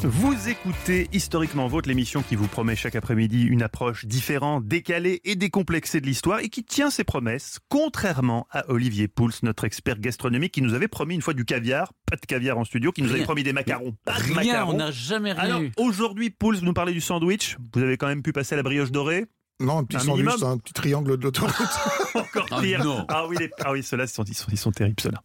[0.04, 5.36] Vous écoutez Historiquement Vôtre, l'émission qui vous promet chaque après-midi une approche différente, décalée et
[5.36, 10.54] décomplexée de l'histoire et qui tient ses promesses, contrairement à Olivier Pouls, notre expert gastronomique
[10.54, 13.12] qui nous avait promis une fois du caviar, pas de caviar en studio, qui nous
[13.12, 14.74] avait promis des macarons, pas de Rien, macarons.
[14.74, 15.72] on n'a jamais rien Alors eu.
[15.78, 17.58] aujourd'hui, Pouls, vous nous parlez du sandwich.
[17.74, 19.26] Vous avez quand même pu passer à la brioche dorée.
[19.60, 21.54] Non, un petit Un sandwich, un petit triangle de l'autoroute.
[22.16, 22.84] Encore Ah pire.
[22.84, 23.06] non.
[23.10, 25.22] Ah oui, les- ah oui ceux-là, ils sont, ils, sont, ils sont terribles, ceux-là.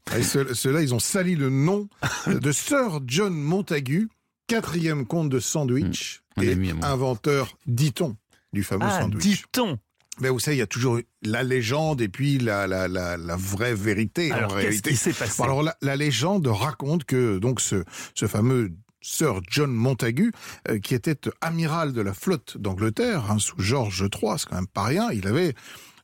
[0.53, 1.89] Ceux-là, ils ont sali le nom
[2.27, 4.11] de Sir John Montagu,
[4.47, 8.15] quatrième comte de sandwich Mmh, et ami inventeur, dit-on,
[8.53, 9.23] du fameux Ah, sandwich.
[9.23, 9.79] dit-on.
[10.21, 13.37] Mais vous savez, il y a toujours la légende et puis la, la, la, la
[13.37, 14.91] vraie vérité Alors, en qu'est-ce réalité.
[14.91, 17.85] qui s'est passé Alors la, la légende raconte que donc ce,
[18.15, 18.71] ce fameux
[19.01, 20.31] Sir John Montagu,
[20.69, 24.67] euh, qui était amiral de la flotte d'Angleterre hein, sous George III, c'est quand même
[24.67, 25.11] pas rien.
[25.13, 25.55] Il avait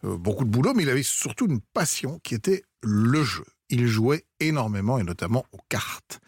[0.05, 3.45] euh, beaucoup de boulot, mais il avait surtout une passion qui était le jeu.
[3.70, 6.20] Il jouait énormément et notamment aux cartes.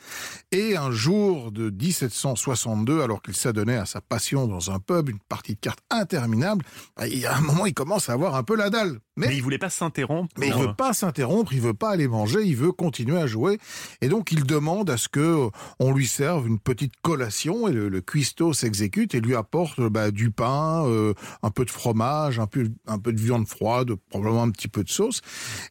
[0.52, 5.18] Et un jour de 1762, alors qu'il s'adonnait à sa passion dans un pub, une
[5.18, 6.64] partie de cartes interminable,
[6.96, 8.98] bah, il y a un moment, il commence à avoir un peu la dalle.
[9.16, 10.34] Mais, Mais il voulait pas s'interrompre.
[10.38, 13.26] mais il pour- veut pas s'interrompre, il veut pas aller manger, il veut continuer à
[13.28, 13.58] jouer.
[14.00, 17.72] Et donc il demande à ce que euh, on lui serve une petite collation et
[17.72, 21.70] le, le cuistot s'exécute et lui apporte euh, bah, du pain, euh, un peu de
[21.70, 25.20] fromage, un peu, un peu de viande froide, probablement un petit peu de sauce,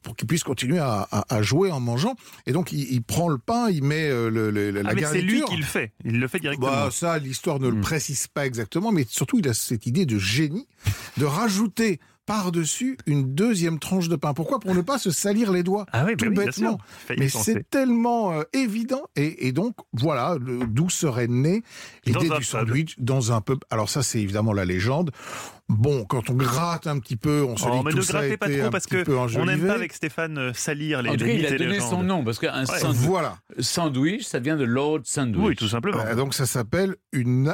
[0.03, 2.15] pour qu'il puisse continuer à, à- à jouer en mangeant.
[2.45, 5.03] Et donc il, il prend le pain, il met euh, le, le- la Ah, mais
[5.03, 5.93] c'est lui qui le fait.
[6.05, 6.67] Il le fait directement.
[6.71, 7.81] Bah, ça, l'histoire ne le Hmm.
[7.81, 10.67] précise pas exactement, mais surtout, il a cette idée de génie
[11.17, 14.33] de rajouter par-dessus une deuxième tranche de pain.
[14.33, 14.59] Pourquoi?
[14.59, 15.85] Pour ne pas se salir les doigts.
[15.91, 16.77] Ah oui, bah tout oui, bêtement.
[17.17, 19.03] Mais c'est tellement euh, évident.
[19.15, 21.63] Et, et donc, voilà d'où serait née
[22.05, 22.43] l'idée du pub.
[22.43, 23.59] sandwich dans un pub.
[23.69, 25.11] Alors ça, c'est évidemment la légende.
[25.69, 28.07] Bon, quand on gratte un petit peu, on se Oh, dit mais que ne tout
[28.07, 31.01] ça a grattez pas trop un parce que on n'aime pas avec Stéphane euh, salir
[31.01, 31.89] les En tout cas, il a donné légendes.
[31.89, 32.79] son nom parce qu'un Ouais.
[32.79, 33.37] sandwich, Voilà.
[33.59, 35.43] sandwich, ça vient de Lord Sandwich.
[35.45, 35.99] Oui, tout simplement.
[36.05, 37.53] Euh, donc ça s'appelle une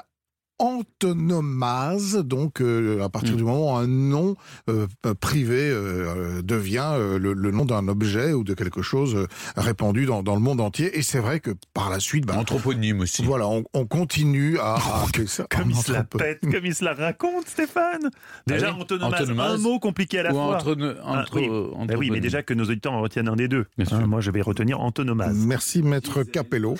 [0.59, 3.37] antonomase, donc euh, à partir Mm.
[3.37, 4.35] du moment où un nom
[4.69, 4.87] euh,
[5.19, 10.05] privé euh, devient euh, le, le nom d'un objet ou de quelque chose euh, répandu
[10.05, 10.97] dans, dans le monde entier.
[10.97, 13.23] Et c'est vrai que par la suite, bah, Anthroponyme aussi.
[13.23, 16.75] voilà, on, on continue à, à appeler ça Comme il se la pète, comme il
[16.75, 18.09] se la raconte, Stéphane.
[18.47, 19.53] Déjà, Ah oui, antonomase, antonomase.
[19.53, 20.55] un mot compliqué à la Ou fois.
[20.57, 21.49] entre, Ah, entre, oui.
[21.87, 23.65] Bah mais déjà que nos auditeurs en retiennent un des deux.
[23.91, 25.35] Hein, moi, je vais retenir antonomase.
[25.45, 26.75] Merci maître Capello.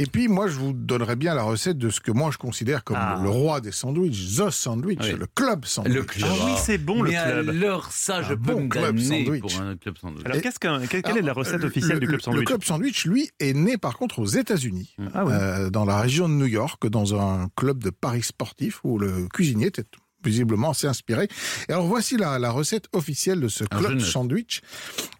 [0.00, 2.84] Et puis moi, je vous donnerai bien la recette de ce que moi je considère
[2.84, 3.18] comme Ah.
[3.20, 5.12] le roi des sandwichs, The Sandwich, Oui.
[5.18, 5.92] le club sandwich.
[5.92, 6.28] Le club.
[6.32, 7.48] Ah oui, c'est bon, le mais club.
[7.48, 9.40] alors ça, je Un peux bon me club sandwich.
[9.40, 10.24] pour un club sandwich.
[10.24, 13.28] Alors, qu'est-ce quelle, est la recette officielle le- du club Le sandwich club sandwich, lui,
[13.40, 15.32] est né par contre aux États-Unis, Ah oui.
[15.34, 19.26] euh, dans la région de New York, dans un club de paris sportif où le
[19.34, 19.82] cuisinier était
[20.24, 21.28] visiblement assez inspiré.
[21.68, 24.62] Et alors voici la, la recette officielle de ce club sandwich.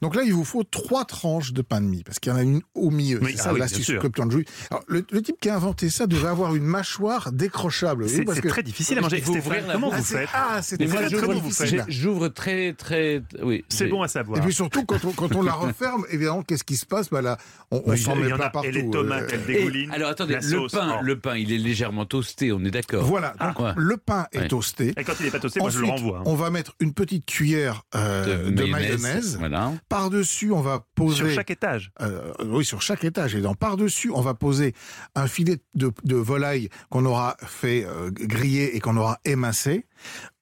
[0.03, 2.38] Donc là, il vous faut trois tranches de pain de mie, parce qu'il y en
[2.38, 3.18] a une au milieu.
[3.22, 4.46] Oui, c'est ah ça oui, l'astuce du club sandwich.
[4.70, 8.05] Alors, le, le type qui a inventé ça devait avoir une mâchoire décrochable.
[8.05, 9.20] vous C'est parce c'est que- très difficile à manger.
[9.20, 11.84] Stéphane, ouvrir la comment Ah, vous c'est- faites Ah, c'est très, difficile.
[11.88, 13.64] j'ouvre très, très, oui.
[13.68, 14.38] C'est bon à savoir.
[14.38, 17.09] Et puis surtout, quand on, quand on la referme, évidemment, qu'est-ce qui se passe?
[17.11, 17.38] Bah là,
[17.70, 18.68] On, on Oui, s'en met a- partout.
[18.68, 19.90] Et les tomates, euh, elles Et, dégoulinent.
[19.92, 23.05] alors attendez, le pain, le pain, il est légèrement toasté, on est d'accord.
[23.05, 24.49] Voilà, Ah, le pain est Ouais.
[24.97, 26.18] Et quand il n'est pas toasté, moi je le renvoie.
[26.18, 26.22] hein.
[26.26, 29.36] on va mettre une petite cuillère euh, de, mayonnaise.
[29.39, 29.72] Voilà.
[29.89, 31.16] Par-dessus, on va poser...
[31.26, 31.91] Sur chaque étage.
[32.01, 33.34] Euh, oui, sur chaque étage.
[33.34, 34.74] Et dans par-dessus, on va poser
[35.14, 39.86] un filet de, de volaille qu'on aura fait euh, griller et qu'on aura émincé.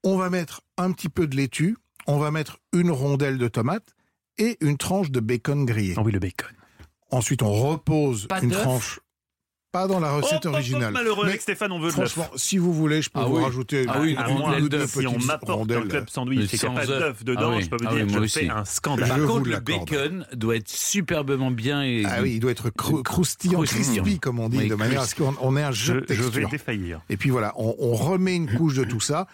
[0.05, 1.77] On va mettre un petit peu de laitue.
[2.07, 3.95] On va mettre une rondelle de tomate
[4.39, 5.95] et une tranche de bacon grillé.
[5.97, 6.51] Ah oui, le bacon.
[7.11, 9.01] Ensuite, on repose Pas une tranche.
[9.77, 10.93] Pas dans la recette Oh, oh, oh, originale.
[10.93, 11.93] malheureux Mais avec Stéphane, on veut de.
[11.93, 13.45] Franchement, si vous voulez, je peux Ah vous oui.
[13.45, 14.17] rajouter Ah oui,
[14.59, 17.51] une, une si on m'apporte un club sandwich et qu'il n'y a pas d'œuf dedans,
[17.53, 17.63] Ah oui.
[17.63, 18.49] je peux vous Ah dire oui, que aussi.
[18.49, 19.09] un scandale.
[19.09, 23.03] Par contre, le bacon doit être superbement bien et Ah oui, il doit être crou-
[23.03, 24.03] croustillant, Croustillant.
[24.03, 26.07] crispy, comme on dit, Oui, de manière à ce qu'on on ait un jeu de
[26.09, 26.49] Je, je vais texture.
[26.51, 27.01] défaillir.
[27.11, 29.27] Et puis voilà, on, on remet une couche de tout ça,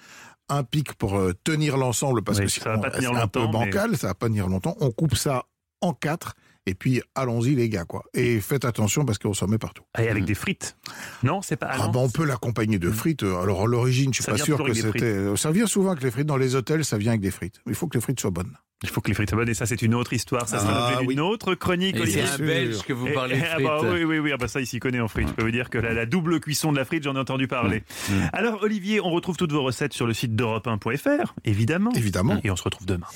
[0.49, 3.67] un pic pour euh, tenir l'ensemble, parce Oui, que tenir c'est un peu longtemps, mais-
[3.71, 4.77] bancal, ça va pas tenir longtemps.
[4.81, 5.45] On coupe ça
[5.81, 6.35] en quatre,
[6.67, 8.05] et puis allons-y les gars, quoi.
[8.15, 9.85] Et faites attention parce qu'on s'en met partout.
[9.99, 10.77] Et avec des frites.
[11.23, 11.69] Non, c'est pas.
[11.73, 13.23] Ah bah, on peut l'accompagner de frites.
[13.23, 15.03] Alors à l'origine, je suis Ça pas sûr que c'était.
[15.03, 17.61] euh, Ça vient souvent avec les frites dans les hôtels, ça vient avec des frites.
[17.67, 18.57] Il faut que les frites soient bonnes.
[18.83, 20.49] Il faut que les frites soient bonnes et ça c'est une autre histoire.
[20.49, 21.27] Ça sera Ah, l'objet d'une oui.
[21.33, 21.97] autre chronique.
[22.07, 24.31] C'est un Belge que vous Et- parlez de ah bah oui, oui, oui.
[24.33, 25.29] Ah bah ça, il s'y connaît en frites.
[25.29, 27.47] Je peux vous dire que la, la double cuisson de la frite, j'en ai entendu
[27.49, 27.83] parler.
[28.09, 28.13] Mm.
[28.33, 31.91] Alors, Olivier, on retrouve toutes vos recettes sur le site d'europe1.fr, évidemment.
[31.95, 32.39] Évidemment.
[32.45, 33.07] Et on se retrouve demain.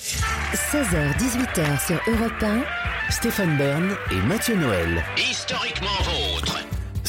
[0.54, 2.60] 16h-18h sur Europe 1.
[3.10, 5.02] Stéphane Bern et Mathieu Noël.
[5.16, 6.15] Historiquement vôtre.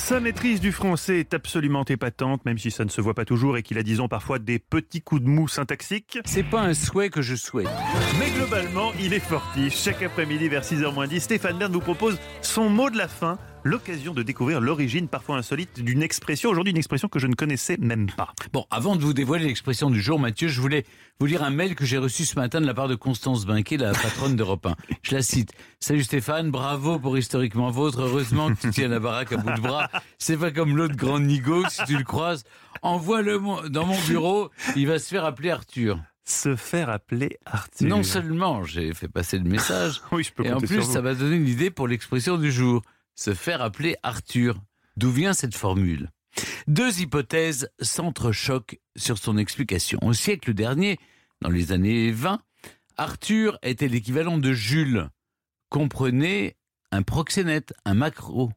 [0.08, 3.58] Sa maîtrise du français est absolument épatante, même si ça ne se voit pas toujours
[3.58, 6.20] et qu'il a, disons, parfois des petits coups de mou syntaxiques.
[6.24, 7.68] c'est pas un souhait que je souhaite.
[8.18, 9.76] Mais globalement, il est fortiche.
[9.76, 13.38] Chaque après-midi, vers 6h10, Stéphane Bern vous propose son mot de la fin,
[13.68, 16.50] l'occasion de découvrir l'origine parfois insolite d'une expression.
[16.50, 18.34] Aujourd'hui, une expression que je ne connaissais même pas.
[18.54, 20.86] Bon, avant de vous dévoiler l'expression du jour, Mathieu, je voulais
[21.20, 23.78] vous lire un mail que j'ai reçu ce matin de la part de Constance Binquet,
[23.78, 24.76] la patronne d'Europe 1.
[25.04, 25.52] Je la cite.
[25.80, 28.02] Salut Stéphane, bravo pour Historiquement Vôtre.
[28.02, 29.90] Heureusement que tu tiens la baraque à bout de bras.
[30.18, 32.44] C'est pas comme l'autre grand nigo, si tu le croises.
[32.82, 36.00] Envoie-le dans mon bureau, il va se faire appeler Arthur.
[36.24, 37.88] Se faire appeler Arthur.
[37.88, 41.16] Non seulement j'ai fait passer le message, Oui, je peux et en plus ça m'a
[41.16, 42.82] donné une idée pour l'expression du jour.
[43.18, 44.62] Se faire appeler Arthur.
[44.96, 46.12] D'où vient cette formule?
[46.68, 49.98] Deux hypothèses s'entrechoquent sur son explication.
[50.04, 51.00] Au siècle dernier,
[51.42, 52.40] dans les années 20,
[52.96, 55.10] Arthur était l'équivalent de Jules.
[55.70, 56.58] Comprenez
[56.92, 58.52] un proxénète, un macro.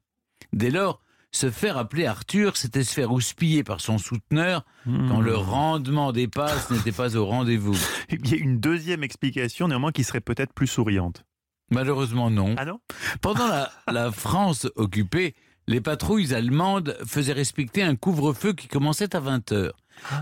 [0.53, 1.01] Dès lors,
[1.33, 6.29] se faire appeler Arthur, c'était se faire houspiller par son souteneur quand le rendement des
[6.29, 7.79] passes n'était pas au rendez-vous.
[8.11, 11.25] Il y a une deuxième explication, néanmoins, qui serait peut-être plus souriante.
[11.71, 12.55] Malheureusement, non.
[12.59, 12.81] Ah non
[13.21, 15.35] Pendant la, la France occupée,
[15.67, 19.77] les patrouilles allemandes faisaient respecter un couvre-feu qui commençait à 20 heures.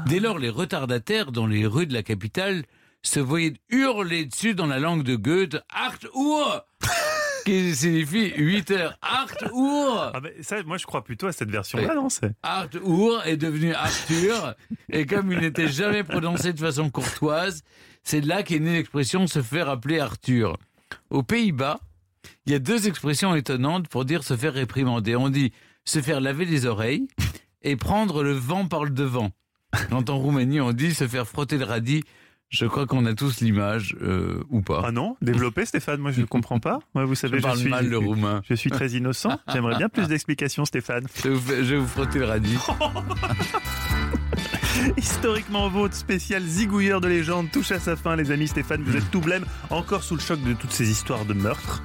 [0.07, 2.65] Dès lors, les retardataires dans les rues de la capitale
[3.03, 6.65] se voyaient hurler dessus dans la langue de Goethe Acht Uhr
[7.45, 8.99] qui signifie 8 heures.
[9.55, 12.09] Uhr ah ça, Moi, je crois plutôt à cette version-là, non
[13.25, 14.55] est devenu Arthur,
[14.91, 17.63] et comme il n'était jamais prononcé de façon courtoise,
[18.03, 20.59] c'est là qu'est née l'expression se faire appeler Arthur.
[21.11, 21.81] Aux Pays-Bas,
[22.47, 25.17] il y a deux expressions étonnantes pour dire se faire réprimander.
[25.17, 25.53] On dit
[25.85, 27.09] se faire laver les oreilles
[27.63, 29.31] et prendre le vent par le devant.
[29.91, 32.03] Quand en Roumanie, on dit se faire frotter le radis.
[32.51, 34.83] Je crois qu'on a tous l'image, euh, ou pas.
[34.87, 36.79] Ah non Développé, Stéphane Moi, je ne comprends pas.
[36.95, 38.41] Moi, vous savez, Je parle suis, mal le roumain.
[38.49, 39.39] je suis très innocent.
[39.53, 41.07] J'aimerais bien plus d'explications, Stéphane.
[41.23, 42.57] Je vais vous, fais- je vais vous frotter le radis.
[44.97, 48.49] Historiquement vôtre, spécial zigouilleur de légende, touche à sa fin, les amis.
[48.49, 51.83] Stéphane, vous êtes tout blême, encore sous le choc de toutes ces histoires de meurtre.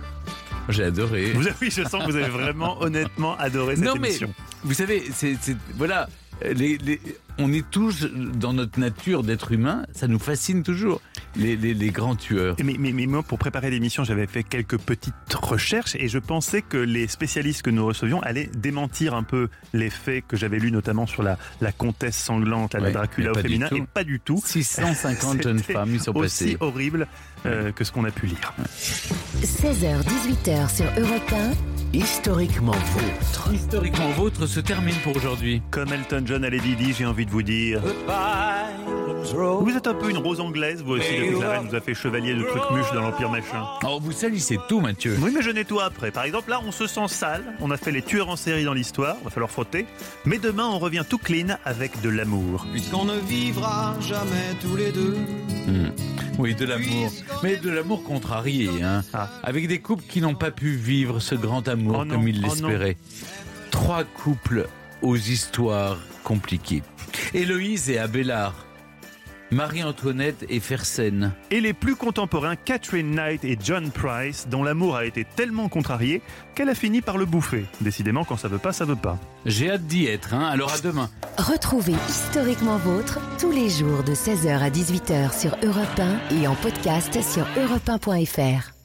[0.69, 1.31] J'ai adoré.
[1.33, 4.33] Vous avez, oui, je sens que vous avez vraiment, honnêtement adoré cette non, mais émission.
[4.63, 6.07] vous savez, c'est c'est- voilà,
[6.43, 7.01] les, les-
[7.37, 11.01] on est tous dans notre nature d'être humain, ça nous fascine toujours,
[11.35, 12.55] les, les- les grands tueurs.
[12.63, 16.61] Mais, mais, mais moi, pour préparer l'émission, j'avais fait quelques petites recherches et je pensais
[16.61, 20.71] que les spécialistes que nous recevions allaient démentir un peu les faits que j'avais lus,
[20.71, 24.19] notamment sur la, la comtesse sanglante, à la Ouais, Dracula au féminin, et pas du
[24.19, 24.41] tout.
[24.45, 26.57] 650 jeunes femmes, sont aussi passés.
[26.59, 27.07] horrible
[27.45, 28.53] euh, que ce qu'on a pu lire.
[29.41, 31.73] 16h-18h sur Europe 1.
[31.95, 33.53] Historiquement vôtre.
[33.53, 35.61] Historiquement vôtre se termine pour aujourd'hui.
[35.69, 37.81] Comme Elton John à Lady Di, j'ai envie de vous dire.
[39.35, 41.81] Vous êtes un peu une rose anglaise, vous aussi, depuis que la reine nous a
[41.81, 43.63] fait chevalier de trucs mûches dans l'Empire machin.
[43.83, 45.17] Oh, vous salissez tout, Mathieu.
[45.21, 46.09] Oui, mais je nettoie après.
[46.11, 47.43] Par exemple, là, on se sent sale.
[47.61, 49.17] On a fait les tueurs en série dans l'histoire.
[49.23, 49.85] Va falloir frotter.
[50.25, 52.65] Mais demain, on revient tout clean avec de l'amour.
[52.71, 55.15] Puisqu'on ne vivra jamais tous les deux.
[55.67, 55.91] Hmm.
[56.39, 57.11] Oui, de l'amour.
[57.41, 59.03] Mais de l'amour contrarié, hein.
[59.13, 59.29] Ah.
[59.43, 62.39] Avec des couples qui n'ont pas pu vivre ce grand amour Oh non, comme ils
[62.43, 62.97] oh l'espéraient.
[63.71, 64.67] Trois couples
[65.01, 66.83] aux histoires compliquées.
[67.33, 68.65] Héloïse et Abélard.
[69.53, 71.31] Marie-Antoinette et Fersen.
[71.51, 76.21] Et les plus contemporains, Catherine Knight et John Price, dont l'amour a été tellement contrarié
[76.55, 77.65] qu'elle a fini par le bouffer.
[77.79, 79.17] Décidément, quand ça veut pas, ça veut pas.
[79.45, 80.45] J'ai hâte d'y être, hein.
[80.47, 81.09] Alors à demain.
[81.37, 85.99] Retrouvez Historiquement Vôtre tous les jours de 16h à 18h sur Europe
[86.31, 88.82] 1 et en podcast sur europe1.fr.